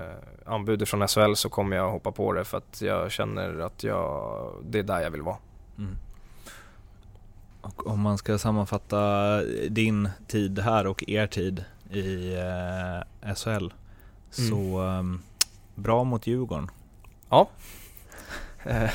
[0.47, 4.53] anbud från SHL så kommer jag hoppa på det för att jag känner att jag,
[4.65, 5.37] det är där jag vill vara.
[5.79, 5.97] Mm.
[7.61, 12.35] Och om man ska sammanfatta din tid här och er tid i
[13.25, 13.69] eh, SHL
[14.31, 15.23] så ehm,
[15.75, 16.71] bra mot Djurgården.
[18.65, 18.91] Eh,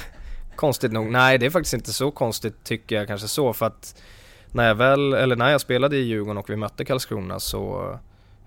[0.57, 4.01] konstigt nog, nej det är faktiskt inte så konstigt tycker jag kanske så för att
[4.51, 7.97] när jag väl, eller när jag spelade i Djurgården och vi mötte Karlskrona så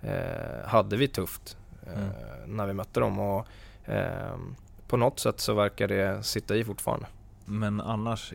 [0.02, 1.56] eh, hade vi tufft
[1.86, 2.56] eh, Mm.
[2.56, 3.46] när vi mötte dem och
[3.84, 4.36] eh,
[4.88, 7.06] på något sätt så verkar det sitta i fortfarande.
[7.44, 8.32] Men annars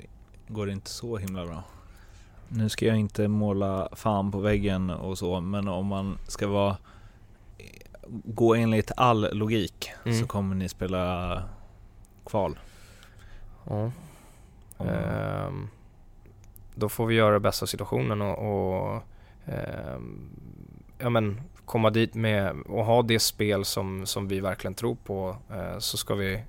[0.48, 1.64] går det inte så himla bra.
[2.48, 6.78] Nu ska jag inte måla fan på väggen och så, men om man ska vara
[8.26, 10.20] gå enligt all logik Mm.
[10.22, 11.44] så kommer ni spela
[12.26, 12.58] kval.
[13.70, 13.92] Ja.
[14.78, 15.68] Om- Ehm,
[16.76, 19.02] då får vi göra det bästa av situationen och, och
[19.46, 20.30] ehm,
[20.98, 25.38] ja, men komma dit med och ha det spel som, som vi verkligen tror på
[25.52, 26.44] eh, så ska vi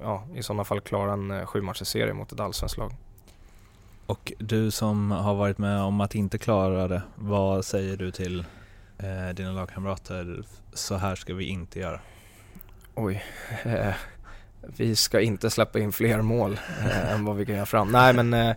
[0.00, 2.92] ja, i sådana fall klara en eh, sju serie mot ett allsvenskt lag.
[4.06, 8.44] Och du som har varit med om att inte klara det, vad säger du till
[8.98, 10.42] eh, dina lagkamrater?
[10.72, 12.00] Så här ska vi inte göra.
[12.94, 13.24] Oj.
[14.76, 17.92] Vi ska inte släppa in fler mål eh, än vad vi kan göra fram.
[17.92, 18.56] Nej men eh,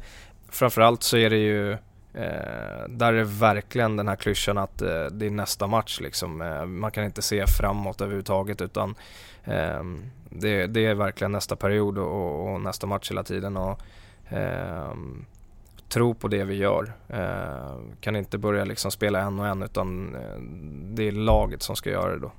[0.50, 1.78] framförallt så är det ju
[2.14, 6.42] Eh, där är verkligen den här klyschan att eh, det är nästa match liksom.
[6.42, 8.96] Eh, man kan inte se framåt överhuvudtaget utan
[9.44, 13.58] ehm, det, det, är verkligen nästa period och, och nästa match hela tiden.
[13.58, 13.80] Och,
[14.30, 15.26] ehm,
[15.92, 16.94] tro på det vi gör.
[17.08, 20.42] Eh, kan inte börja liksom spela en och en utan eh,
[20.96, 22.32] det är laget som ska göra det då.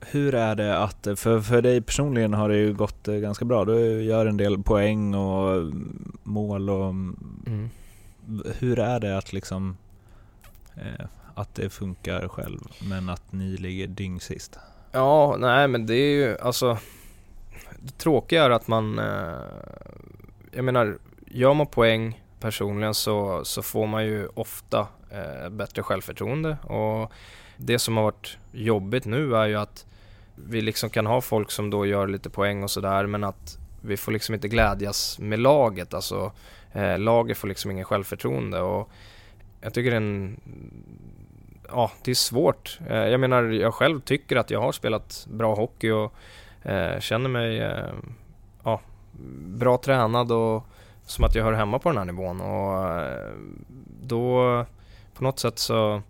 [0.00, 3.64] Hur är det att, för, för dig personligen har det ju gått eh, ganska bra.
[3.64, 5.72] Du gör en del poäng och
[6.22, 7.70] mål och mm.
[8.58, 9.76] Hur är det att liksom
[10.76, 14.58] eh, att det funkar själv men att ni ligger dyngsist?
[14.92, 16.78] Ja, nej men det är ju alltså
[17.78, 19.38] Det tråkiga är att man eh,
[20.52, 26.56] Jag menar, gör man poäng personligen så, så får man ju ofta eh, bättre självförtroende
[26.62, 27.12] och
[27.58, 29.86] det som har varit jobbigt nu är ju att
[30.34, 33.96] vi liksom kan ha folk som då gör lite poäng och sådär men att vi
[33.96, 35.94] får liksom inte glädjas med laget.
[35.94, 36.32] Alltså
[36.72, 38.90] eh, laget får liksom ingen självförtroende och
[39.60, 40.40] jag tycker det är en
[41.70, 42.78] Ja, det är svårt.
[42.88, 46.14] Eh, jag menar, jag själv tycker att jag har spelat bra hockey och
[46.62, 47.92] eh, känner mig eh,
[48.64, 48.80] ja,
[49.40, 50.66] bra tränad och
[51.06, 53.32] som att jag hör hemma på den här nivån och eh,
[54.02, 54.64] då
[55.14, 56.02] på något sätt så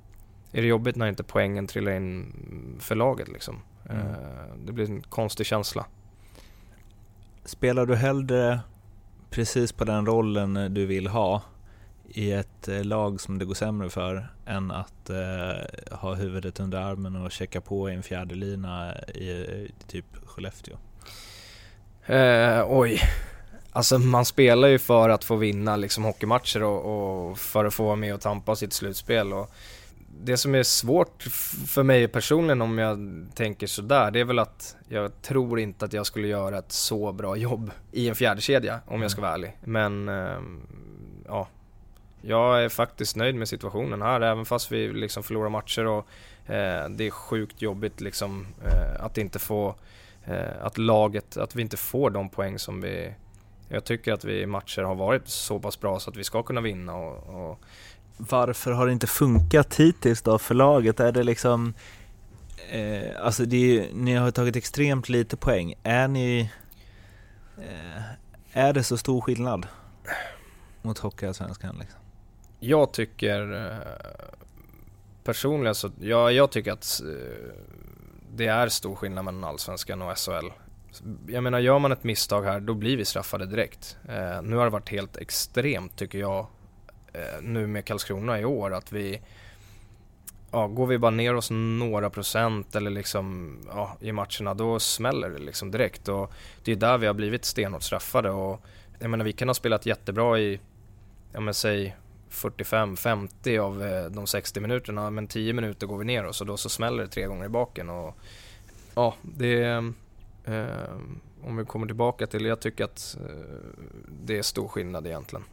[0.53, 2.32] är det jobbigt när inte poängen trillar in
[2.80, 3.62] för laget liksom.
[3.90, 4.07] Mm.
[4.07, 5.86] Eh, det blir en konstig känsla.
[7.44, 8.61] Spelar du hellre
[9.30, 11.42] precis på den rollen du vill ha
[12.09, 16.78] i ett eh, lag som det går sämre för än att eh, ha huvudet under
[16.78, 20.76] armen och checka på i en fjärde lina i, i typ Skellefteå?
[22.07, 23.01] Eh, oj,
[23.72, 27.84] Alltså man spelar ju för att få vinna liksom hockeymatcher och, och för att få
[27.84, 29.32] vara med och tampa sitt slutspel.
[29.32, 29.51] Och
[30.24, 31.22] det som är svårt
[31.66, 35.92] för mig personligen om jag tänker sådär, det är väl att jag tror inte att
[35.92, 39.34] jag skulle göra ett så bra jobb i en fjärde kedja om jag ska vara
[39.34, 39.56] ärlig.
[39.64, 40.66] Men ehm,
[41.26, 41.48] ja,
[42.22, 46.06] jag är faktiskt nöjd med situationen här även fast vi liksom förlorar matcher och
[46.46, 49.74] eh, det är sjukt jobbigt liksom eh, att inte få,
[50.24, 53.14] eh, att laget, att vi inte får de poäng som vi
[53.68, 56.42] jag tycker att vi i matcher har varit så pass bra så att vi ska
[56.42, 57.60] kunna vinna och, och...
[58.18, 61.00] Varför har det inte funkat hittills då för laget?
[61.00, 61.74] Är det liksom
[62.70, 65.74] eh, Alltså det är, ni har tagit extremt lite poäng.
[65.82, 66.50] Är ni
[67.58, 68.02] eh,
[68.52, 69.66] Är det så stor skillnad
[70.82, 72.00] mot Hockeyallsvenskan liksom?
[72.60, 73.76] Jag tycker eh,
[75.24, 77.52] personligen så, ja, jag tycker att eh,
[78.36, 80.50] det är stor skillnad mellan Allsvenskan och SHL
[81.26, 83.96] jag menar, gör man ett misstag här, då blir vi straffade direkt.
[84.08, 86.46] Eh, nu har det varit helt extremt, tycker jag,
[87.12, 89.20] Eh, nu med Karlskrona i år, att vi
[90.50, 95.30] Ja, går vi bara ner oss några procent eller liksom ja, i matcherna då smäller
[95.30, 96.09] det liksom direkt.
[96.09, 96.32] Och
[96.64, 98.30] det är där vi har blivit stenhårt straffade.
[98.30, 98.61] Och
[98.98, 100.61] jag menar vi kan ha spelat jättebra i,
[101.32, 101.96] ja men säg
[102.30, 106.56] 45-50 av eh, de 60 minuterna men 10 minuter går vi ner oss och då
[106.56, 107.90] så smäller det tre gånger i baken.
[107.90, 108.16] Och
[108.94, 109.82] ja, det
[110.48, 110.96] Eh,
[111.42, 113.80] om vi kommer tillbaka till, jag tycker att eh,
[114.24, 115.44] det är stor skillnad egentligen.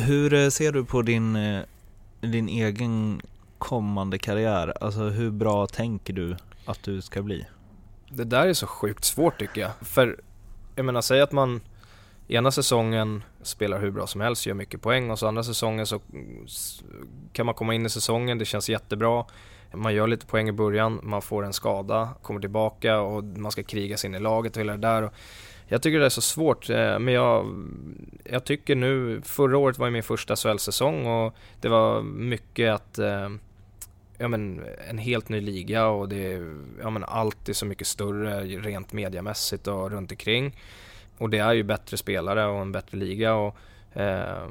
[0.00, 1.62] Hur eh, ser du på din, eh,
[2.20, 3.20] din egen
[3.58, 4.74] kommande karriär?
[4.80, 7.46] Alltså hur bra tänker du att du ska bli?
[8.10, 9.70] Det där är så sjukt svårt tycker jag.
[9.80, 10.20] För
[10.76, 11.60] jag menar, säg att man
[12.28, 16.00] ena säsongen spelar hur bra som helst, gör mycket poäng och så andra säsongen så
[17.32, 19.24] kan man komma in i säsongen, det känns jättebra
[19.72, 23.62] man gör lite poäng i början, man får en skada, kommer tillbaka och man ska
[23.62, 25.10] kriga sig in i laget och hela det där.
[25.70, 27.64] Jag tycker det är så svårt, eh, men jag,
[28.24, 32.98] jag tycker nu, förra året var ju min första SHL-säsong och det var mycket att
[32.98, 33.28] eh,
[34.18, 36.42] ja, men, en helt ny liga och det
[36.80, 40.56] ja, men, allt är så mycket större rent mediamässigt och runt omkring.
[41.18, 43.34] Och det är ju bättre spelare och en bättre liga.
[43.34, 43.56] Och,
[43.92, 44.48] eh,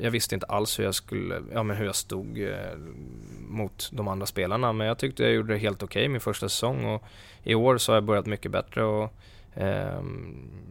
[0.00, 2.76] jag visste inte alls hur jag skulle, ja men hur jag stod eh,
[3.48, 6.48] mot de andra spelarna men jag tyckte jag gjorde det helt okej okay min första
[6.48, 7.02] säsong och
[7.42, 9.14] i år så har jag börjat mycket bättre och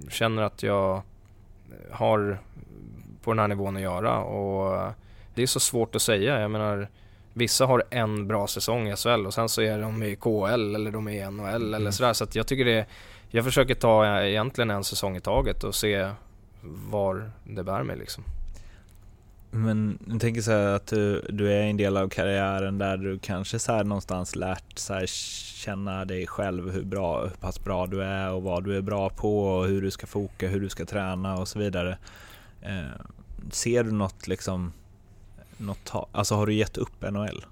[0.09, 1.01] känner att jag
[1.91, 2.39] har
[3.23, 4.93] på den här nivån att göra och
[5.35, 6.41] det är så svårt att säga.
[6.41, 6.87] Jag menar
[7.33, 10.91] Vissa har en bra säsong i SHL och sen så är de i KL eller
[10.91, 11.73] de är i NHL mm.
[11.73, 12.85] eller sådär så jag tycker det
[13.29, 16.11] Jag försöker ta egentligen en säsong i taget och se
[16.61, 18.23] var det bär mig liksom.
[19.51, 23.59] Men jag tänker så att du, du är en del av karriären där du kanske
[23.59, 25.05] så här någonstans lärt så här,
[25.55, 29.09] känna dig själv hur, bra, hur pass bra du är och vad du är bra
[29.09, 31.97] på och hur du ska foka, hur du ska träna och så vidare.
[32.61, 33.05] Eh,
[33.51, 34.73] ser du något liksom,
[35.57, 37.45] något, alltså har du gett upp NHL?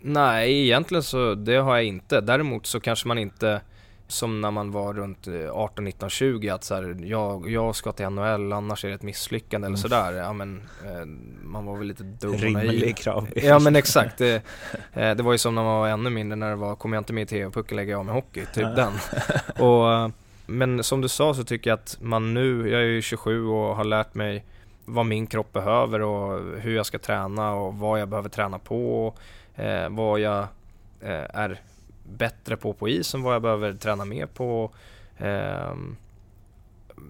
[0.00, 2.20] Nej, egentligen så det har jag inte.
[2.20, 3.60] Däremot så kanske man inte
[4.08, 8.08] som när man var runt 18, 19, 20 att så här, jag, jag ska till
[8.08, 9.82] NHL annars är det ett misslyckande eller mm.
[9.82, 10.12] sådär.
[10.12, 11.04] Ja men eh,
[11.42, 13.28] man var väl lite dum och Rimlig krav.
[13.34, 14.18] Ja men exakt.
[14.18, 14.42] Det,
[14.92, 17.00] eh, det var ju som när man var ännu mindre när det var, kommer jag
[17.00, 18.92] inte med i TV-pucken lägger jag av med hockey, typ den.
[19.66, 20.10] Och,
[20.46, 23.76] men som du sa så tycker jag att man nu, jag är ju 27 och
[23.76, 24.44] har lärt mig
[24.84, 29.14] vad min kropp behöver och hur jag ska träna och vad jag behöver träna på.
[29.54, 30.38] Eh, vad jag
[31.00, 31.60] eh, är
[32.04, 34.70] bättre på på isen, vad jag behöver träna mer på.
[35.16, 35.74] Eh,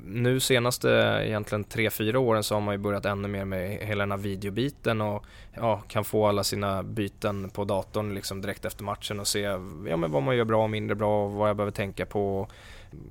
[0.05, 0.89] nu senaste
[1.27, 5.01] egentligen 3-4 åren så har man ju börjat ännu mer med hela den här videobiten
[5.01, 5.25] och
[5.55, 9.41] ja, kan få alla sina byten på datorn liksom direkt efter matchen och se
[9.89, 12.49] ja, men vad man gör bra och mindre bra och vad jag behöver tänka på.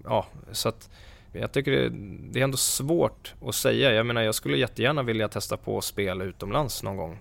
[0.03, 0.89] Ja, så att
[1.31, 1.89] jag tycker det,
[2.31, 3.93] det, är ändå svårt att säga.
[3.93, 7.19] Jag menar jag skulle jättegärna vilja testa på spel utomlands någon gång.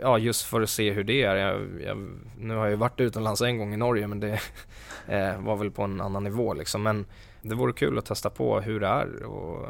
[0.00, 1.36] Ja, just för att se hur det är.
[1.36, 2.08] Jag, jag,
[2.38, 4.40] nu har jag ju varit utomlands en gång i Norge men det
[5.08, 6.82] eh, var väl på en annan nivå liksom.
[6.82, 7.06] Men
[7.42, 9.66] det vore kul att testa på hur det är och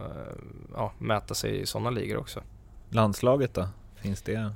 [0.75, 2.41] ja, mäta sig i sådana ligor också.
[2.91, 3.69] Landslaget då?
[3.97, 4.53] Finns det?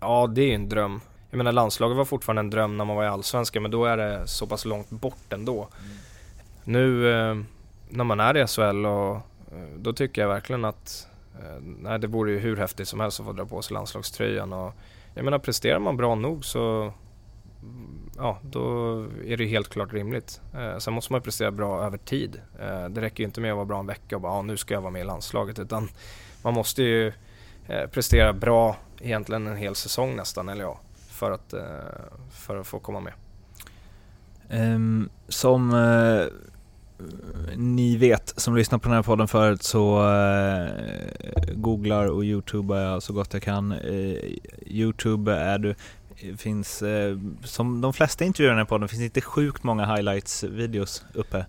[0.00, 1.00] Ja, det är en dröm.
[1.30, 3.96] Jag menar landslaget var fortfarande en dröm när man var i Allsvenskan men då är
[3.96, 5.68] det så pass långt bort ändå.
[5.78, 5.96] Mm.
[6.64, 7.36] Nu eh,
[7.88, 11.08] när man är i SHL och eh, då tycker jag verkligen att
[11.42, 14.52] eh, nej, det vore ju hur häftigt som helst att få dra på sig landslagströjan.
[14.52, 14.74] Och,
[15.14, 16.92] jag menar presterar man bra nog så
[18.16, 18.96] ja, då
[19.26, 20.40] är det helt klart rimligt.
[20.54, 22.40] Eh, sen måste man prestera bra över tid.
[22.60, 24.56] Eh, det räcker ju inte med att vara bra en vecka och bara ah, nu
[24.56, 25.88] ska jag vara med i landslaget utan
[26.42, 27.12] man måste ju
[27.66, 30.80] eh, prestera bra egentligen en hel säsong nästan, eller ja,
[31.10, 31.60] för att, eh,
[32.30, 33.12] för att få komma med.
[34.74, 36.26] Um, som uh
[37.56, 43.02] ni vet som lyssnar på den här podden förut så eh, googlar och youtubar jag
[43.02, 43.72] så gott jag kan.
[43.72, 44.16] Eh,
[44.66, 45.74] Youtube är du,
[46.36, 51.02] finns, eh, som de flesta intervjuer i den här podden, finns inte sjukt många highlights-videos
[51.14, 51.46] uppe.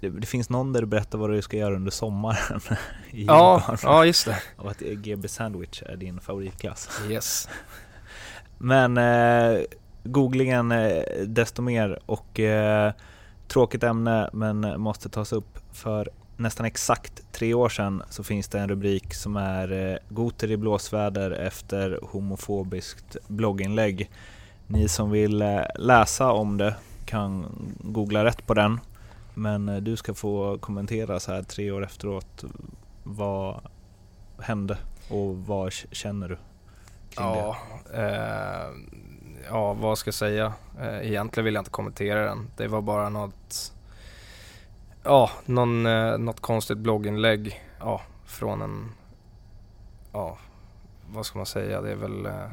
[0.00, 2.60] Det, det, finns någon där du berättar vad du ska göra under sommaren.
[3.10, 4.42] ja, ja, just det.
[4.56, 7.00] Och att GB Sandwich är din favoritklass.
[7.08, 7.48] Yes.
[8.58, 9.60] Men eh,
[10.04, 12.92] googlingen eh, desto mer och eh,
[13.52, 18.58] Tråkigt ämne men måste tas upp för nästan exakt tre år sedan så finns det
[18.58, 24.10] en rubrik som är eh, Goter i blåsväder efter homofobiskt blogginlägg.
[24.66, 26.74] Ni som vill eh, läsa om det
[27.04, 27.46] kan
[27.80, 28.80] googla rätt på den.
[29.34, 32.44] Men eh, du ska få kommentera så här tre år efteråt.
[33.02, 33.60] Vad
[34.38, 34.78] hände
[35.08, 36.36] och vad känner du?
[37.16, 37.56] ja,
[37.94, 38.70] eh,
[39.48, 40.52] ja, vad ska jag säga?
[40.80, 42.50] Eh, egentligen vill jag inte kommentera den.
[42.56, 43.72] Det var bara något,
[45.02, 48.92] ja, någon, eh, något konstigt blogginlägg, ja, från en,
[50.12, 50.38] ja,
[51.10, 51.80] vad ska man säga?
[51.80, 52.48] Det är väl, eh,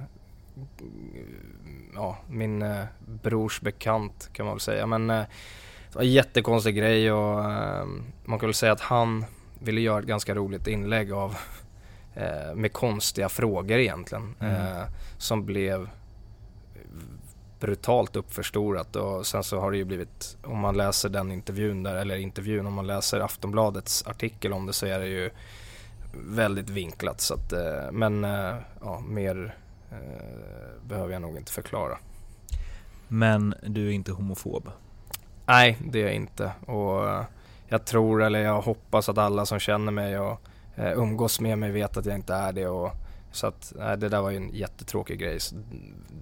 [1.96, 2.66] ja, min
[3.06, 4.86] brors bekant kan man väl säga.
[4.86, 5.28] Men det
[5.94, 7.44] var en jättekonstig grej och
[8.26, 9.26] man kan väl säga att han
[9.60, 11.38] ville göra ett ganska roligt inlägg av
[12.56, 14.36] med konstiga frågor egentligen.
[14.40, 14.88] Mm.
[15.18, 15.90] som blev
[17.60, 21.95] brutalt uppförstorat och sen så har det ju blivit, om man läser den intervjun där,
[21.95, 25.30] eller intervjun, om man läser Aftonbladets artikel om det så är det ju
[26.14, 29.55] väldigt vinklat så att, eh, men eh, ja, mer
[29.91, 31.97] eh, behöver jag nog inte förklara.
[33.07, 34.72] Men du är inte homofob?
[35.45, 37.26] Nej, det är jag inte och
[37.68, 40.41] jag tror, eller jag hoppas att alla som känner mig och
[40.76, 42.91] umgås med mig vet att jag inte är det och
[43.32, 45.40] så att nej, det där var ju en jättetråkig grej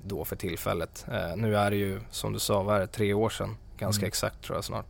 [0.05, 1.05] då för tillfället.
[1.11, 3.57] Eh, nu är det ju som du sa, vad är det, tre år sedan?
[3.77, 4.07] Ganska mm.
[4.07, 4.85] exakt tror jag snart.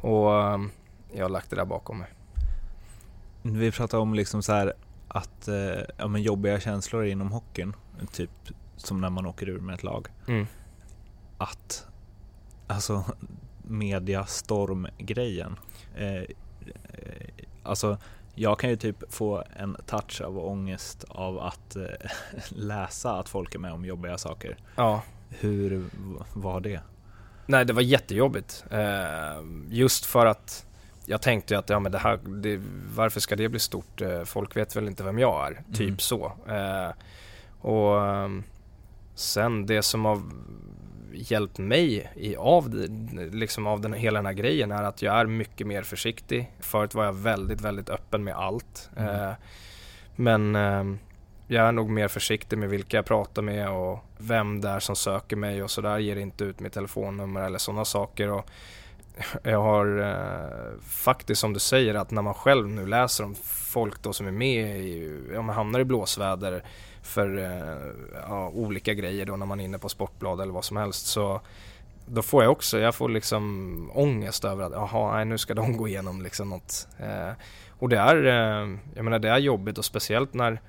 [0.00, 0.70] Och um,
[1.12, 2.08] jag har lagt det där bakom mig.
[3.42, 4.74] Vi pratar om liksom så här
[5.08, 7.74] att, eh, ja men jobbiga känslor inom hockeyn,
[8.12, 8.30] typ
[8.76, 10.08] som när man åker ur med ett lag.
[10.28, 10.46] Mm.
[11.38, 11.86] Att,
[12.66, 13.04] alltså
[13.62, 15.58] mediastorm-grejen.
[15.96, 16.24] Eh, eh
[17.62, 17.98] alltså
[18.34, 21.82] jag kan ju typ få en touch av ångest av att eh,
[22.48, 24.56] läsa att folk är med om jobbiga saker.
[24.76, 25.02] Ja.
[25.28, 25.84] Hur
[26.34, 26.80] var det?
[27.46, 28.64] Nej, det var jättejobbigt.
[28.70, 30.66] Eh, just för att
[31.06, 32.60] jag tänkte att ja, men det här, det,
[32.94, 34.00] varför ska det bli stort?
[34.00, 35.98] Eh, folk vet väl inte vem jag är, typ mm.
[35.98, 36.32] så.
[36.48, 36.90] Eh,
[37.60, 38.42] och ehm,
[39.14, 40.22] sen det som har
[41.14, 42.74] hjälpt mig i, av,
[43.32, 46.50] liksom av den, hela den här grejen är att jag är mycket mer försiktig.
[46.60, 48.90] Förut var jag väldigt, väldigt öppen med allt.
[48.96, 49.14] Mm.
[49.14, 49.34] Eh,
[50.16, 50.84] men eh,
[51.46, 54.96] jag är nog mer försiktig med vilka jag pratar med och vem det är som
[54.96, 55.98] söker mig och sådär.
[55.98, 58.30] Ger inte ut mitt telefonnummer eller sådana saker.
[58.30, 58.50] Och
[59.42, 64.02] jag har eh, faktiskt som du säger att när man själv nu läser om folk
[64.02, 66.64] då som är med i, om man hamnar i blåsväder
[67.04, 67.92] för eh,
[68.28, 71.40] ja, olika grejer då när man är inne på Sportblad eller vad som helst så
[72.06, 75.76] då får jag också, jag får liksom ångest över att jaha, nej, nu ska de
[75.76, 76.88] gå igenom liksom något.
[76.98, 77.30] Eh,
[77.78, 80.60] och det är, eh, jag menar det är jobbigt och speciellt när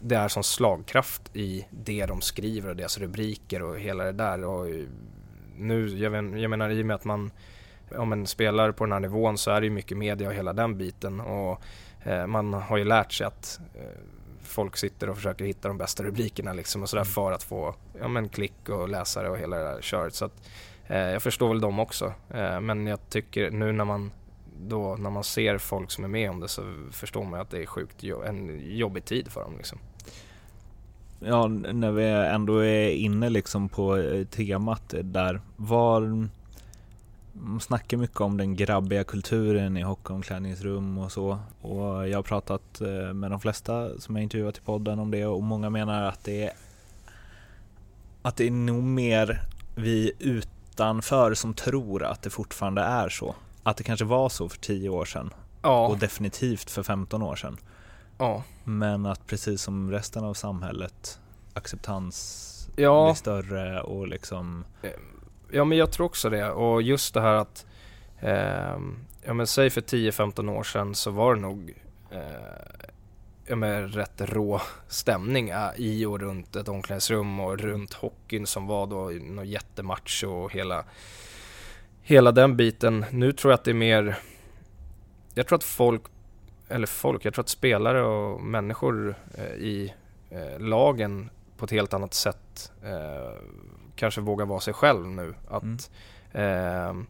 [0.00, 4.44] det är som slagkraft i det de skriver och deras rubriker och hela det där.
[4.44, 4.66] Och
[5.56, 7.30] nu, jag, men, jag menar i och med att man
[7.96, 10.52] om man spelar på den här nivån så är det ju mycket media och hela
[10.52, 11.20] den biten.
[11.20, 11.60] Och
[12.02, 13.98] eh, man har ju lärt sig att eh,
[14.52, 17.12] folk sitter och försöker hitta de bästa rubrikerna liksom och sådär mm.
[17.12, 20.14] för att få ja, men klick och läsare och hela det där köret.
[20.14, 20.48] Så att,
[20.86, 22.12] eh, jag förstår väl dem också.
[22.30, 24.10] Eh, men jag tycker nu när man
[24.68, 27.62] då när man ser folk som är med om det så förstår man att det
[27.62, 29.56] är sjukt en jobbig tid för dem.
[29.56, 29.78] Liksom.
[31.20, 35.40] Ja, när vi ändå är inne liksom på eh, temat där.
[35.56, 36.28] Var,
[37.32, 41.38] man snackar mycket om den grabbiga kulturen i hockeyomklädningsrum och så.
[41.60, 45.26] Och jag har pratat eh, med de flesta som jag intervjuat i podden om det
[45.26, 46.52] och många menar att det är
[48.22, 49.40] att det är nog mer
[49.74, 53.34] vi utanför som tror att det fortfarande är så.
[53.62, 55.30] Att det kanske var så för 10 år sedan.
[55.62, 55.86] Ja.
[55.86, 57.56] Och definitivt för 15 år sedan.
[58.18, 58.42] Ja.
[58.64, 61.18] Men att precis som resten av samhället
[61.54, 63.06] acceptans ja.
[63.06, 64.90] blir större och liksom eh,
[65.54, 67.66] Ja men jag tror också det och just det här att
[68.20, 68.76] eh,
[69.24, 71.74] Ja men säg för 10-15 år sedan så var det nog
[72.10, 72.20] eh,
[73.46, 78.66] ja, men rätt rå stämning eh, i och runt ett omklädningsrum och runt hockeyn som
[78.66, 80.84] var då någon jättematch och hela
[82.02, 83.04] hela den biten.
[83.10, 84.18] Nu tror jag att det är mer
[85.34, 86.02] jag tror att folk
[86.68, 89.94] eller folk, jag tror att spelare och människor eh, i
[90.30, 93.32] eh, lagen på ett helt annat sätt eh,
[94.02, 95.34] kanske vågar vara sig själv nu.
[95.48, 95.78] Att, mm.
[96.32, 97.04] eh,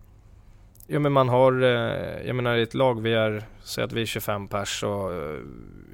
[0.86, 4.02] ja men man har, eh, jag menar i ett lag vi är, säg att vi
[4.02, 5.38] är 25 pers och eh,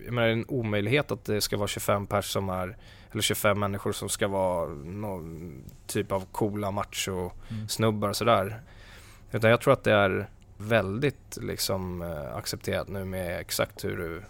[0.05, 2.77] jag menar det är en omöjlighet att det ska vara 25 pers som är,
[3.13, 5.55] eller 25 människor som ska vara någon
[5.87, 8.11] typ av coola macho-snubbar mm.
[8.11, 8.61] och sådär.
[9.33, 14.23] Utan jag tror att det är väldigt liksom eh, accepterat nu med exakt hur du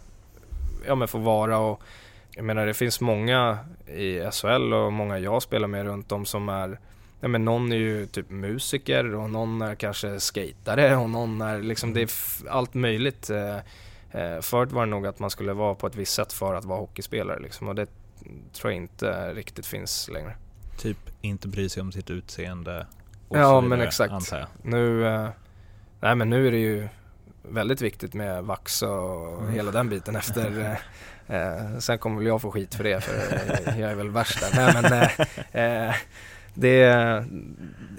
[0.87, 1.83] ja, men får vara och
[2.39, 6.49] jag menar det finns många i SHL och många jag spelar med runt om som
[6.49, 6.78] är
[7.20, 11.62] Ja, men någon är ju typ musiker och någon är kanske skatare och någon är
[11.62, 12.11] liksom, det är
[12.49, 13.30] allt möjligt.
[13.30, 13.57] Eh,
[14.20, 16.64] eh, förut var det nog att man skulle vara på ett visst sätt för att
[16.64, 17.86] vara hockeyspelare liksom och det
[18.53, 20.36] tror jag inte riktigt finns längre.
[20.78, 22.86] Typ inte bry sig om sitt utseende
[23.28, 24.32] och Ja men exakt.
[24.62, 25.28] Nu, eh,
[26.01, 26.89] nej men nu är det ju
[27.43, 29.53] väldigt viktigt med vax och mm.
[29.53, 30.78] hela den biten efter
[31.29, 34.51] Eh, sen kommer väl jag få skit för det, för jag är väl värst där.
[34.55, 34.93] Nej, men,
[35.53, 35.95] eh, eh,
[36.55, 37.24] det är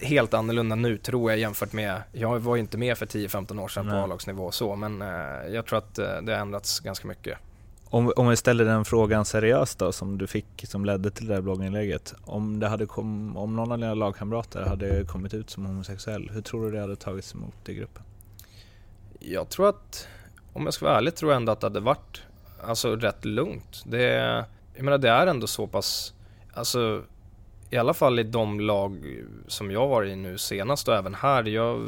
[0.01, 3.67] helt annorlunda nu tror jag jämfört med, jag var ju inte med för 10-15 år
[3.67, 3.93] sedan Nej.
[3.93, 7.38] på A-lagsnivå så, men eh, jag tror att eh, det har ändrats ganska mycket.
[7.86, 11.34] Om, om vi ställer den frågan seriöst då, som du fick, som ledde till det
[11.34, 12.13] där blogginlägget.
[12.25, 16.41] Om, det hade kom, om någon av dina lagkamrater hade kommit ut som homosexuell, hur
[16.41, 18.03] tror du det hade tagits emot i gruppen?
[19.19, 20.07] Jag tror att,
[20.53, 22.23] om jag ska vara ärlig, tror jag ändå att det hade varit
[22.64, 23.84] alltså rätt lugnt.
[23.86, 24.03] Det,
[24.76, 26.14] jag menar det är ändå så pass,
[26.53, 27.03] alltså
[27.70, 31.43] i alla fall i de lag som jag var i nu senast och även här.
[31.43, 31.86] Jag,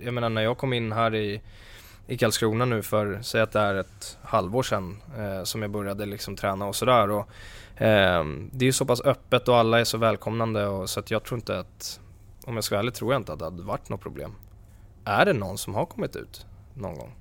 [0.00, 1.40] jag menar när jag kom in här i,
[2.06, 6.06] i Karlskrona nu för, säg att det är ett halvår sedan eh, som jag började
[6.06, 7.10] liksom träna och sådär.
[7.10, 7.28] Och,
[7.82, 11.10] eh, det är ju så pass öppet och alla är så välkomnande och, så att
[11.10, 12.00] jag tror inte att,
[12.44, 14.32] om jag ska vara ärlig, tror jag inte att det hade varit något problem.
[15.04, 17.12] Är det någon som har kommit ut någon gång?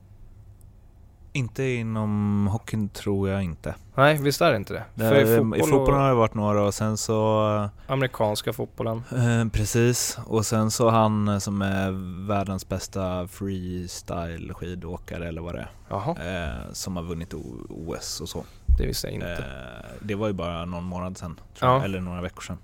[1.36, 3.76] Inte inom hockeyn tror jag inte.
[3.96, 4.84] Nej, visst är det inte det?
[4.96, 7.70] det i, fotboll I fotbollen har det varit några och sen så...
[7.88, 9.04] Amerikanska fotbollen.
[9.12, 11.92] Eh, precis, och sen så han som är
[12.28, 16.50] världens bästa freestyle skidåkare eller vad det är.
[16.50, 17.34] Eh, som har vunnit
[17.70, 18.46] OS och så.
[18.78, 19.32] Det visste jag inte.
[19.32, 21.84] Eh, det var ju bara någon månad sedan, ja.
[21.84, 22.58] eller några veckor sedan.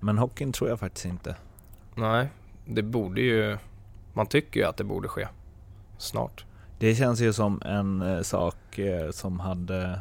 [0.00, 1.36] Men hockeyn tror jag faktiskt inte.
[1.94, 2.28] Nej,
[2.64, 3.58] det borde ju...
[4.12, 5.28] Man tycker ju att det borde ske
[5.98, 6.44] snart.
[6.78, 10.00] Det känns ju som en eh, sak eh, som hade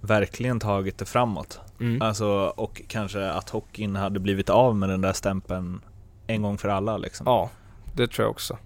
[0.00, 1.60] verkligen tagit det framåt.
[1.80, 2.02] Mm.
[2.02, 5.80] Alltså, och kanske att hockeyn hade blivit av med den där stämpeln
[6.26, 6.96] en gång för alla.
[6.96, 7.24] Liksom.
[7.26, 7.50] Ja,
[7.94, 8.58] det tror jag också.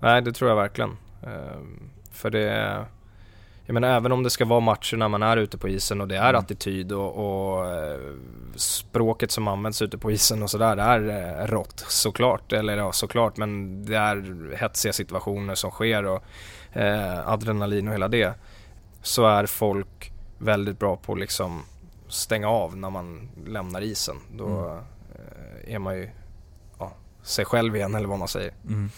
[0.00, 0.96] Nej, det tror jag verkligen.
[1.22, 2.84] Ehm, för det
[3.66, 6.08] jag menar även om det ska vara matcher när man är ute på isen och
[6.08, 6.40] det är mm.
[6.40, 7.98] attityd och, och eh,
[8.56, 11.08] språket som används ute på isen och sådär är
[11.40, 12.52] eh, rått såklart.
[12.52, 16.22] Eller ja, såklart men det är hetsiga situationer som sker och
[16.72, 18.34] eh, adrenalin och hela det.
[19.02, 21.62] Så är folk väldigt bra på att liksom
[22.08, 24.16] stänga av när man lämnar isen.
[24.36, 24.78] Då mm.
[25.14, 26.10] eh, är man ju
[26.78, 28.52] ja, sig själv igen eller vad man säger.
[28.68, 28.90] Mm.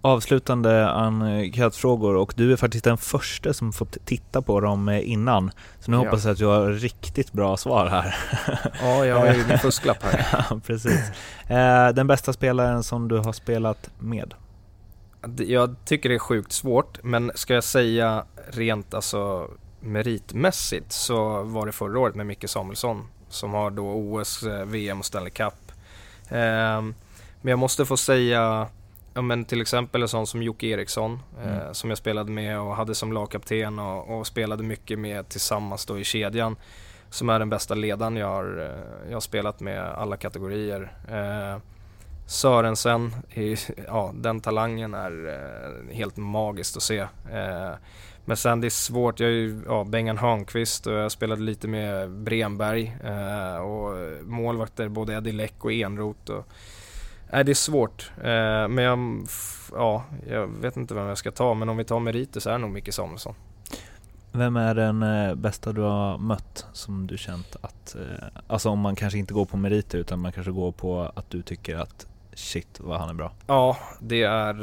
[0.00, 5.50] Avslutande enkätfrågor och du är faktiskt den första som fått titta på dem innan.
[5.80, 6.00] Så nu Ja.
[6.04, 8.16] hoppas jag att du har riktigt bra svar här.
[8.82, 10.26] Ja, jag har ju min fusklapp här.
[10.50, 11.10] ja, precis.
[11.48, 14.34] Eh, den bästa spelaren som du har spelat med?
[15.36, 19.48] Jag tycker det är sjukt svårt, men ska jag säga rent alltså
[19.80, 24.98] meritmässigt så var det förra året med Micke Samuelsson som har då OS, eh, VM
[24.98, 25.54] och Stanley Cup.
[26.28, 26.94] Ehm,
[27.40, 28.66] men jag måste få säga,
[29.18, 31.74] ja men till exempel en sån som Jocke Eriksson eh, Mm.
[31.74, 35.98] som jag spelade med och hade som lagkapten och, och spelade mycket med tillsammans då
[35.98, 36.56] i kedjan.
[37.10, 40.92] Som är den bästa ledaren jag har, eh, jag har spelat med alla kategorier.
[41.10, 41.60] Eh,
[42.26, 43.12] Sörensen,
[43.86, 46.98] ja den talangen är eh, helt magiskt att se.
[47.32, 47.72] Eh,
[48.24, 51.68] men sen det är svårt, jag är ju, ja, Bengan Hörnqvist och jag spelade lite
[51.68, 56.32] med Bremberg eh, och målvakter både Eddie Läck och Enroth.
[56.32, 56.46] Och,
[57.32, 58.10] nej, det är svårt.
[58.16, 59.26] Eh, men jag,
[59.72, 62.52] ja, jag vet inte vem jag ska ta, men om vi tar meriter så är
[62.52, 63.34] det nog Micke Samuelsson.
[64.32, 68.78] Vem är den eh, bästa du har mött som du känt att, eh, alltså om
[68.78, 72.06] man kanske inte går på meriter utan man kanske går på att du tycker att
[72.34, 73.32] shit vad han är bra.
[73.46, 74.54] Ja, det är...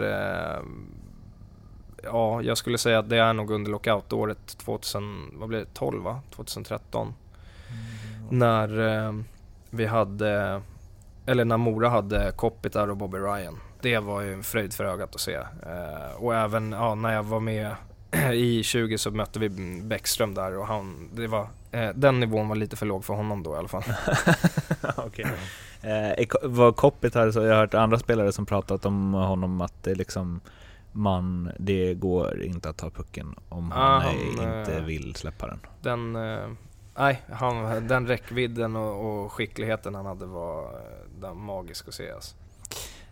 [2.04, 6.04] Ja, jag skulle säga att det är nog under lockoutåret 2000, vad blir det, 12
[6.04, 6.22] va?
[6.36, 7.14] 2013.
[8.30, 9.14] När eh,
[9.70, 10.62] vi hade,
[11.26, 13.60] eller när Mora hade Kopitar och Bobby Ryan.
[13.82, 15.34] Det var ju en fröjd för ögat att se.
[15.36, 17.76] Eh, och även ja, när jag var med
[18.34, 19.50] i 20 så mötte vi
[19.82, 23.44] Bäckström där och han, det var, eh, den nivån var lite för låg för honom
[23.44, 23.84] då i alla fall.
[24.98, 25.26] Okej.
[25.82, 29.14] Eh, är Ko- vad Koppit här så jag har hört andra spelare som pratat om
[29.14, 30.42] honom att det liksom
[30.92, 35.48] man, det går inte att ta pucken om Ja, han, han, inte eh, vill släppa
[35.48, 35.60] den.
[35.82, 36.48] Den, eh,
[36.98, 42.12] nej, han, den räckvidden och, och skickligheten han hade var eh, den magisk att se
[42.12, 42.36] alltså.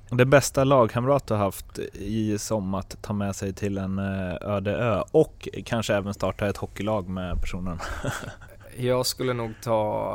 [0.10, 4.36] Det bästa lagkamrat du har haft i som att ta med sig till en eh,
[4.42, 7.80] öde ö och kanske även starta ett hockeylag med personen.
[8.78, 10.10] Jag skulle nog ta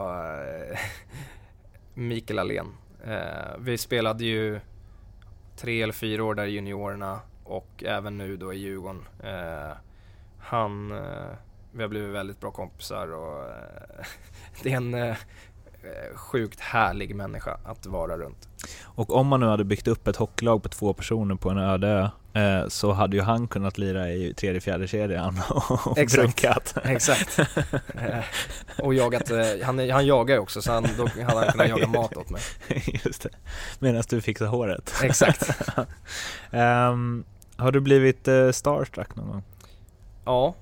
[0.44, 0.78] eh,
[1.94, 2.66] Mikael Alén.
[3.05, 4.60] Eh, vi spelade ju
[5.56, 9.05] tre eller fyra år där i juniorerna och även nu då i Djurgården.
[10.39, 10.89] Han,
[11.73, 13.44] vi har blivit väldigt bra kompisar och
[14.62, 15.15] det är en
[16.14, 18.48] sjukt härlig människa att vara runt.
[18.84, 21.88] Och om man nu hade byggt upp ett hockeylag på två personer på en öde
[21.88, 22.09] ö
[22.40, 25.40] eh, så hade ju han kunnat lira i tredje fjärde kedjan
[25.84, 26.22] och Exakt.
[26.22, 26.74] brukat.
[26.84, 27.38] Exakt.
[27.94, 28.24] Eh,
[28.78, 31.86] och jagat, eh, han, han jagar ju också så han, då hade han kunnat jaga
[31.86, 32.42] mat åt mig.
[33.05, 33.30] Just det.
[33.78, 34.94] Medan du fixar håret.
[35.02, 35.50] Exakt.
[36.50, 37.24] Ehm,
[37.56, 39.42] har du blivit eh, starstruck någon gång?
[40.24, 40.55] Ja.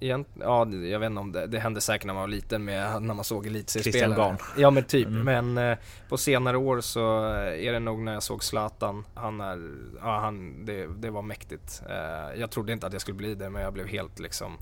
[0.00, 3.02] Egent, ja, jag vet inte om det, det hände säkert när man var liten med
[3.02, 4.36] när man såg elitseriespelare.
[4.56, 5.24] Ja men typ, Mm.
[5.54, 5.78] men eh,
[6.08, 9.04] på senare år så är det nog när jag såg Zlatan.
[9.14, 9.70] Han är,
[10.00, 11.82] ja han, det, det var mäktigt.
[11.88, 14.52] Eh, jag trodde inte att jag skulle bli det men jag blev helt liksom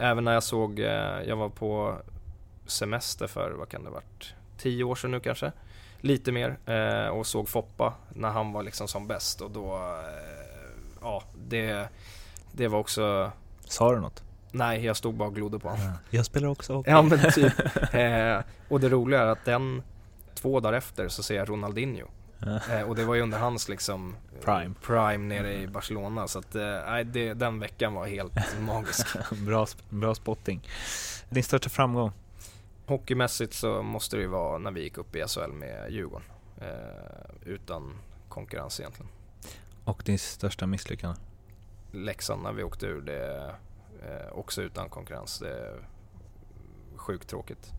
[0.00, 1.94] Även när jag såg, eh, jag var på
[2.66, 5.52] semester för, vad kan det varit, tio år sedan nu kanske?
[6.00, 10.70] Lite mer eh, och såg Foppa när han var liksom som bäst och då, eh,
[11.00, 11.88] ja det,
[12.52, 13.32] det var också,
[13.64, 14.22] Sa du något?
[14.52, 15.92] Nej jag stod bara och glodde på honom.
[16.10, 16.90] Jag spelar också hockey.
[16.90, 17.52] Ja men typ.
[17.94, 19.82] eh, och det roliga är att den,
[20.34, 22.06] två dagar efter så ser jag Ronaldinho.
[22.70, 24.74] Eh, och det var ju under hans liksom Prime.
[24.82, 26.28] prime nere i Barcelona.
[26.28, 29.06] Så att, eh, det, den veckan var helt magisk.
[29.46, 30.68] bra, bra spotting.
[31.28, 32.12] Din största framgång?
[32.86, 36.26] Hockeymässigt så måste det ju vara när vi gick upp i SHL med Djurgården.
[36.60, 36.66] Eh,
[37.44, 37.92] utan
[38.28, 39.10] konkurrens egentligen.
[39.84, 41.16] Och din största misslyckande?
[41.92, 43.54] Leksand när vi åkte ur det
[44.32, 45.38] också utan konkurrens.
[45.38, 45.80] Det är
[46.96, 47.72] sjukt tråkigt.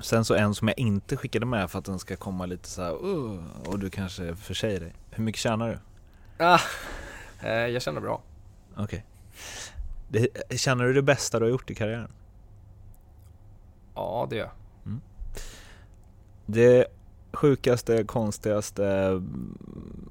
[0.00, 2.82] Sen så en som jag inte skickade med för att den ska komma lite så
[2.82, 4.94] här, uh, och du kanske försäger dig.
[5.10, 5.78] Hur mycket tjänar du?
[6.44, 6.60] Ah,
[7.42, 8.22] eh, jag känner bra.
[8.76, 9.04] Okej.
[10.08, 12.12] Det- Känner du det bästa du har gjort i karriären?
[13.94, 14.52] Ja det gör jag.
[16.46, 16.86] Det
[17.32, 19.58] sjukaste, konstigaste, mm,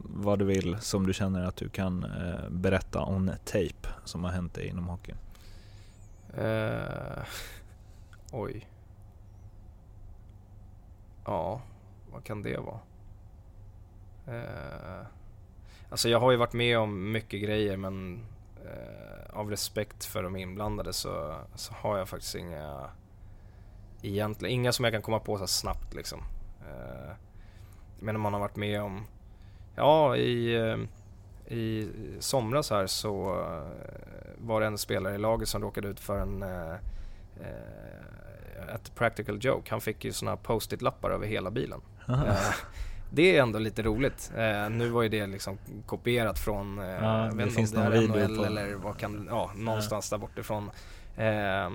[0.03, 4.31] vad du vill som du känner att du kan eh, berätta on tape som har
[4.31, 5.17] hänt dig inom hockeyn?
[6.37, 7.23] Eh,
[8.31, 8.67] oj.
[11.25, 11.61] Ja,
[12.11, 12.79] vad kan det vara?
[14.27, 15.05] Eh,
[15.89, 18.23] alltså jag har ju varit med om mycket grejer men
[18.65, 22.89] eh, av respekt för de inblandade så, så har jag faktiskt inga
[24.01, 26.23] egentligen, inga som jag kan komma på så snabbt liksom.
[26.69, 27.15] Eh,
[27.99, 29.05] men om man har varit med om,
[29.75, 30.77] ja i, eh,
[31.57, 31.89] i
[32.19, 33.87] somras här så eh,
[34.37, 36.43] var det en spelare i laget som råkade ut för en
[38.75, 39.71] ett practical joke.
[39.71, 41.81] Han fick ju såna här post-it-lappar över hela bilen.
[43.11, 44.31] Det är ändå lite roligt.
[44.37, 48.07] Eh, nu var ju det liksom kopierat från, eh, Ja, det finns om det är
[48.07, 50.69] någon NHL eller vad kan, ja, någonstans där bortifrån.
[51.17, 51.69] Eh,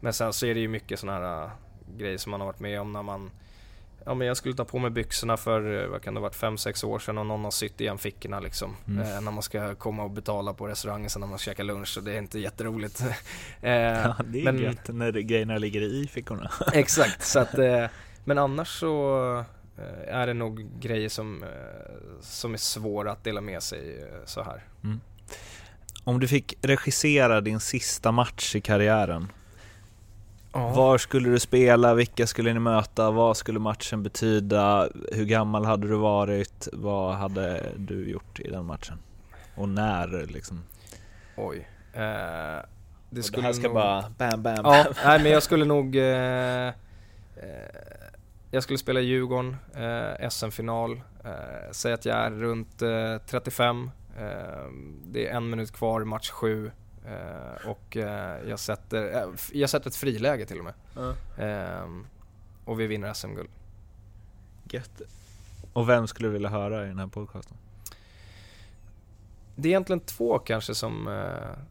[0.00, 1.50] men sen så är det ju mycket sådana här
[1.96, 3.30] grejer som man har varit med om när man
[4.08, 6.84] Ja men jag skulle ta på mig byxorna för, eh, vad kan det varit, 5-6
[6.84, 8.76] år sedan och någon har sytt igen fickorna liksom.
[8.88, 9.02] Mm.
[9.02, 12.00] Eh, när man ska komma och betala på restaurangen sen när man käkar lunch så
[12.00, 13.00] det är inte jätteroligt.
[13.60, 16.50] eh, Ja, det är men- gött när grejerna ligger i fickorna.
[16.72, 17.86] Exakt, så att, eh,
[18.24, 19.18] men annars så
[19.78, 21.48] eh, är det nog grejer som, eh,
[22.20, 24.64] som är svåra att dela med sig så här.
[26.04, 29.32] Om du fick regissera din sista match i karriären,
[30.56, 35.88] var skulle du spela, vilka skulle ni möta, vad skulle matchen betyda, hur gammal hade
[35.88, 38.98] du varit, vad hade du gjort i den matchen?
[39.54, 40.64] Och när liksom?
[41.36, 41.68] Oj.
[41.92, 42.62] Eh, det,
[43.10, 43.74] Det, skulle här ska nog...
[43.74, 44.56] bara bam bam.
[44.64, 45.96] Ja, nej men jag skulle nog...
[45.96, 46.72] Eh, eh,
[48.50, 51.00] jag skulle spela Djurgården, eh, SM-final.
[51.24, 51.30] Eh,
[51.72, 53.90] säg att jag är runt eh, 35.
[54.18, 54.24] Eh,
[55.04, 56.70] det är en minut kvar, match 7.
[57.06, 60.74] Eh, och eh, jag, sätter, eh, jag sätter ett friläge till och med.
[61.38, 61.88] Eh,
[62.64, 63.50] och vi vinner SM-guld.
[64.70, 65.02] Gött.
[65.72, 67.56] Och vem skulle du vilja höra i den här podcasten?
[69.56, 71.24] Det är egentligen två kanske som...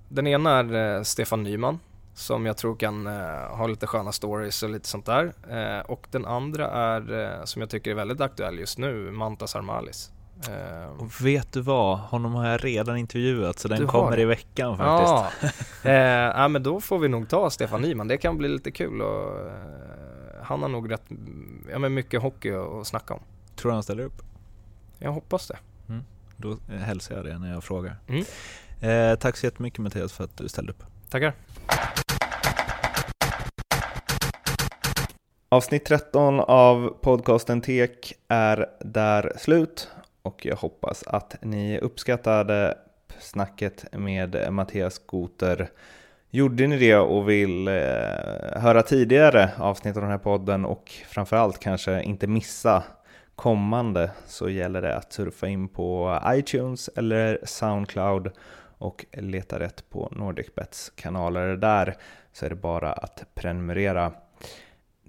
[0.10, 1.80] Den ena är Stefan Nyman
[2.16, 5.34] som jag tror kan eh, ha lite sköna stories och lite sånt där.
[5.50, 9.56] Eh, och den andra är, eh, som jag tycker är väldigt aktuell just nu, Mantas
[9.56, 10.12] Armalis.
[10.50, 11.98] Eh, Och vet du vad?
[12.00, 14.22] Honom har jag redan intervjuat så den Du har kommer det?
[14.22, 15.54] i veckan faktiskt.
[15.84, 18.08] Ja, eh, ja, men då får vi nog ta Stefan Nyman.
[18.08, 19.54] Det kan bli lite kul och eh,
[20.44, 21.04] han har nog rätt,
[21.72, 23.20] ja men mycket hockey att, snacka om.
[23.56, 24.22] Tror du han ställer upp?
[25.00, 25.58] Jag hoppas det.
[26.38, 27.96] Då eh, hälsar jag det när jag frågar.
[28.08, 28.24] Mm.
[28.82, 30.84] Eh, tack så jättemycket Mattias för att du ställde upp.
[31.10, 31.34] Tackar.
[35.50, 39.90] Avsnitt 13 av podcasten Tek är där slut
[40.26, 42.78] och jag hoppas att ni uppskattade
[43.20, 45.70] snacket med Mattias Goter.
[46.30, 47.74] Gjorde ni det och vill eh,
[48.56, 52.84] höra tidigare avsnitt av den här podden och framförallt kanske inte missa
[53.36, 58.32] kommande så gäller det att surfa in på iTunes eller Soundcloud
[58.78, 61.96] och leta rätt på NordicBets kanaler där
[62.34, 64.12] så är det bara att prenumerera.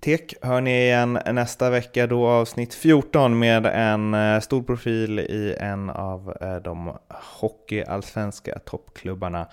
[0.01, 5.57] Tek hör ni igen nästa vecka då avsnitt 14 med en eh, stor profil i
[5.61, 9.49] en av eh, de hockeyallsvenska toppklubbarna.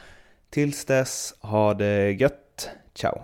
[0.49, 2.70] Tills dess, ha det gött.
[2.94, 3.22] Ciao!